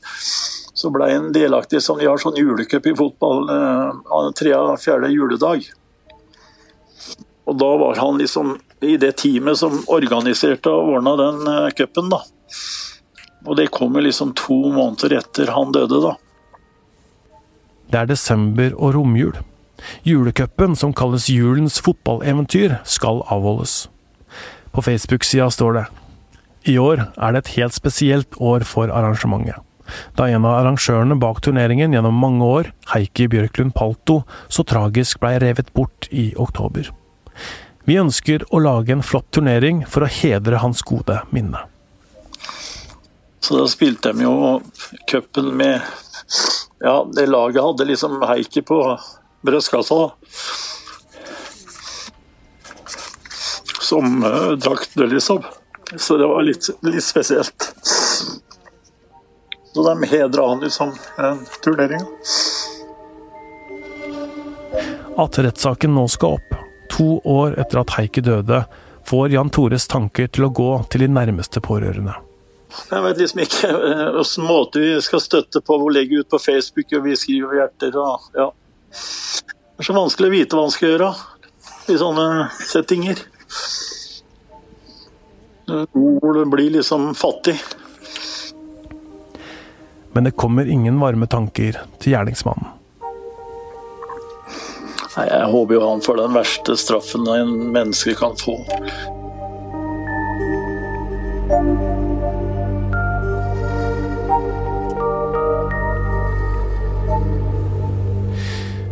så 0.77 0.91
ble 0.93 1.09
han 1.13 1.33
delaktig 1.33 1.81
sånn, 1.85 2.03
vi 2.03 2.09
har 2.11 2.21
sånn 2.21 2.37
julecup 2.37 2.87
i 2.87 2.95
fotball 2.97 3.47
eh, 3.55 4.17
tre 4.37 4.53
av 4.53 4.75
fjerde 4.83 5.09
juledag. 5.09 5.65
Og 7.47 7.59
da 7.61 7.69
var 7.81 7.99
han 8.03 8.19
liksom 8.19 8.57
i 8.85 8.97
det 9.01 9.15
teamet 9.23 9.59
som 9.59 9.79
organiserte 9.93 10.71
og 10.71 10.97
ordna 10.97 11.17
den 11.21 11.43
uh, 11.49 11.71
cupen, 11.77 12.11
da. 12.13 12.23
Og 13.47 13.59
det 13.59 13.71
kom 13.75 13.95
jo 13.95 14.03
liksom 14.03 14.35
to 14.39 14.59
måneder 14.75 15.21
etter 15.21 15.53
han 15.55 15.75
døde, 15.75 16.01
da. 16.03 16.17
Det 17.87 18.01
er 18.03 18.11
desember 18.11 18.75
og 18.75 18.97
romjul. 18.97 19.37
Julecupen, 20.03 20.75
som 20.75 20.95
kalles 20.97 21.29
julens 21.31 21.79
fotballeventyr, 21.85 22.81
skal 22.85 23.23
avholdes. 23.31 23.87
På 24.75 24.83
Facebook-sida 24.83 25.47
står 25.53 25.79
det 25.79 25.87
i 26.67 26.75
år 26.83 27.05
er 27.15 27.33
det 27.33 27.45
et 27.45 27.55
helt 27.61 27.77
spesielt 27.77 28.37
år 28.43 28.65
for 28.67 28.91
arrangementet. 28.91 29.63
Da 30.19 30.27
en 30.27 30.43
av 30.43 30.57
arrangørene 30.65 31.15
bak 31.23 31.39
turneringen 31.47 31.95
gjennom 31.95 32.17
mange 32.19 32.43
år, 32.43 32.73
Heikki 32.91 33.29
Bjørklund 33.31 33.71
Palto, 33.77 34.25
så 34.51 34.67
tragisk 34.67 35.23
blei 35.23 35.37
revet 35.39 35.71
bort 35.79 36.09
i 36.11 36.33
oktober. 36.35 36.91
Vi 37.87 37.99
ønsker 38.01 38.43
å 38.51 38.59
lage 38.63 38.95
en 38.97 39.05
flott 39.07 39.29
turnering 39.31 39.85
for 39.87 40.07
å 40.07 40.11
hedre 40.11 40.59
hans 40.63 40.83
gode 40.87 41.21
minne. 41.31 41.61
Så 43.41 43.61
da 43.61 43.67
spilte 43.71 44.11
de 44.11 44.25
jo 44.27 44.59
cupen 45.07 45.53
med 45.55 45.81
ja, 46.83 47.07
det 47.15 47.29
laget 47.31 47.63
hadde 47.63 47.85
liksom 47.85 48.19
Heikki 48.27 48.63
på 48.67 48.81
brystkassa. 49.47 50.11
Som 53.81 54.25
uh, 54.25 54.51
drakt 54.59 54.97
liksom. 54.97 55.43
Så 55.97 56.17
det 56.17 56.27
var 56.27 56.43
litt, 56.43 56.67
litt 56.83 57.05
spesielt. 57.05 57.71
Så 59.73 59.95
de 59.95 60.09
hedra 60.11 60.49
han 60.49 60.61
liksom 60.61 60.93
den 61.17 61.47
turneringa. 61.65 62.07
At 65.17 65.39
rettssaken 65.39 65.95
nå 65.95 66.09
skal 66.13 66.41
opp, 66.41 66.57
to 66.97 67.19
år 67.29 67.59
etter 67.61 67.83
at 67.83 67.97
Heikki 67.99 68.25
døde, 68.25 68.65
får 69.07 69.35
Jan 69.37 69.51
Tores 69.55 69.87
tanker 69.87 70.31
til 70.33 70.49
å 70.49 70.53
gå 70.55 70.71
til 70.91 71.05
de 71.05 71.11
nærmeste 71.13 71.63
pårørende. 71.63 72.17
Jeg 72.91 73.03
vet 73.05 73.21
liksom 73.21 73.43
ikke 73.45 73.71
hvilken 73.71 74.43
eh, 74.43 74.49
måte 74.49 74.83
vi 74.83 74.91
skal 75.05 75.23
støtte 75.23 75.63
på. 75.63 75.79
Vi 75.85 75.95
legge 75.95 76.21
ut 76.21 76.31
på 76.31 76.41
Facebook, 76.43 76.91
og 76.99 77.07
vi 77.07 77.15
skriver 77.19 77.61
hjerter 77.61 77.99
og 78.03 78.27
ja. 78.37 78.51
Det 78.91 79.85
er 79.85 79.89
så 79.91 79.97
vanskelig 79.97 80.29
å 80.29 80.35
vite 80.35 80.57
hva 80.57 80.65
man 80.67 80.75
skal 80.75 80.95
gjøre 80.95 81.11
i 81.93 81.97
sånne 82.01 82.27
settinger. 82.65 83.21
Hvor 85.67 86.39
det 86.39 86.47
blir 86.51 86.73
liksom 86.79 87.11
fattig. 87.19 87.59
Men 90.17 90.25
det 90.25 90.37
kommer 90.39 90.71
ingen 90.71 90.99
varme 91.03 91.29
tanker 91.29 91.83
til 92.01 92.15
gjerningsmannen. 92.15 92.73
Nei, 95.17 95.27
Jeg 95.31 95.49
håper 95.49 95.79
jo 95.79 95.85
han 95.87 96.03
får 96.05 96.19
den 96.21 96.35
verste 96.37 96.77
straffen 96.77 97.29
en 97.33 97.53
menneske 97.73 98.13
kan 98.19 98.37
få. 98.37 98.59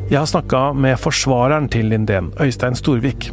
Jeg 0.08 0.20
har 0.20 0.28
snakka 0.30 0.72
med 0.78 1.00
forsvareren 1.00 1.68
til 1.68 1.90
Lindén, 1.90 2.30
Øystein 2.40 2.76
Storvik. 2.78 3.32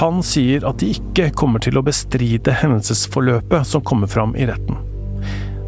Han 0.00 0.22
sier 0.26 0.64
at 0.68 0.80
de 0.82 0.90
ikke 0.92 1.30
kommer 1.36 1.62
til 1.62 1.78
å 1.78 1.84
bestride 1.86 2.52
hendelsesforløpet 2.60 3.68
som 3.68 3.84
kommer 3.86 4.10
fram 4.10 4.34
i 4.36 4.48
retten. 4.50 4.80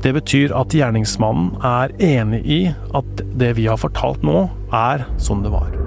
Det 0.03 0.13
betyr 0.17 0.55
at 0.59 0.75
gjerningsmannen 0.75 1.55
er 1.63 1.95
enig 2.03 2.43
i 2.43 2.61
at 2.97 3.25
det 3.39 3.55
vi 3.61 3.69
har 3.71 3.79
fortalt 3.79 4.25
nå, 4.27 4.49
er 4.75 5.07
som 5.23 5.45
det 5.47 5.55
var. 5.55 5.82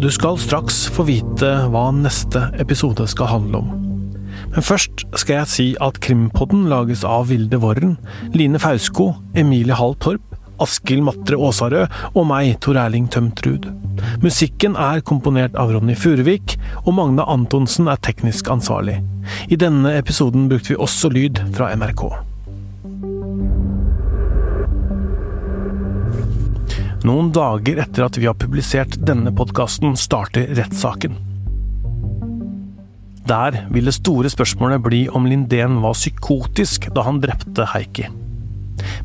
Du 0.00 0.06
skal 0.08 0.38
straks 0.40 0.86
få 0.88 1.04
vite 1.04 1.48
hva 1.68 1.90
neste 1.92 2.40
episode 2.62 3.04
skal 3.10 3.28
handle 3.28 3.58
om. 3.58 3.66
Men 4.54 4.64
først 4.64 5.02
skal 5.20 5.42
jeg 5.42 5.50
si 5.52 5.66
at 5.84 5.98
Krimpodden 6.00 6.62
lages 6.72 7.02
av 7.04 7.26
Vilde 7.28 7.60
Worren, 7.60 7.98
Line 8.32 8.56
Fausko, 8.62 9.10
Emilie 9.36 9.76
Hall 9.76 9.92
Torp, 10.00 10.24
Askild 10.64 11.04
Matre 11.04 11.36
Aasarød 11.36 12.00
og 12.14 12.26
meg, 12.30 12.54
Tor 12.64 12.80
Erling 12.80 13.10
Tømtrud. 13.12 13.68
Musikken 14.24 14.72
er 14.80 15.04
komponert 15.04 15.60
av 15.60 15.74
Ronny 15.76 15.98
Furuvik, 16.00 16.56
og 16.86 16.96
Magne 16.96 17.28
Antonsen 17.28 17.92
er 17.92 18.00
teknisk 18.00 18.48
ansvarlig. 18.48 19.02
I 19.52 19.60
denne 19.60 19.98
episoden 20.00 20.48
brukte 20.48 20.72
vi 20.72 20.80
også 20.80 21.12
lyd 21.12 21.44
fra 21.52 21.74
NRK. 21.76 22.08
Noen 27.00 27.30
dager 27.32 27.78
etter 27.80 28.04
at 28.04 28.18
vi 28.20 28.26
har 28.28 28.36
publisert 28.36 28.98
denne 29.08 29.32
podkasten, 29.32 29.94
starter 29.96 30.50
rettssaken. 30.58 31.14
Der 33.30 33.56
vil 33.72 33.88
det 33.88 33.94
store 33.96 34.28
spørsmålet 34.32 34.82
bli 34.84 35.00
om 35.08 35.28
Lindén 35.28 35.78
var 35.80 35.96
psykotisk 35.96 36.90
da 36.92 37.06
han 37.06 37.22
drepte 37.22 37.68
Heikki. 37.72 38.10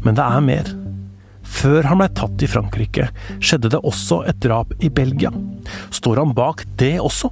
Men 0.03 0.17
det 0.17 0.25
er 0.25 0.43
mer. 0.43 0.73
Før 1.45 1.88
han 1.88 2.01
ble 2.01 2.10
tatt 2.17 2.43
i 2.43 2.49
Frankrike, 2.49 3.08
skjedde 3.39 3.71
det 3.71 3.84
også 3.86 4.23
et 4.27 4.41
drap 4.43 4.73
i 4.84 4.89
Belgia. 4.89 5.31
Står 5.93 6.19
han 6.23 6.34
bak 6.36 6.65
det 6.81 6.97
også? 6.99 7.31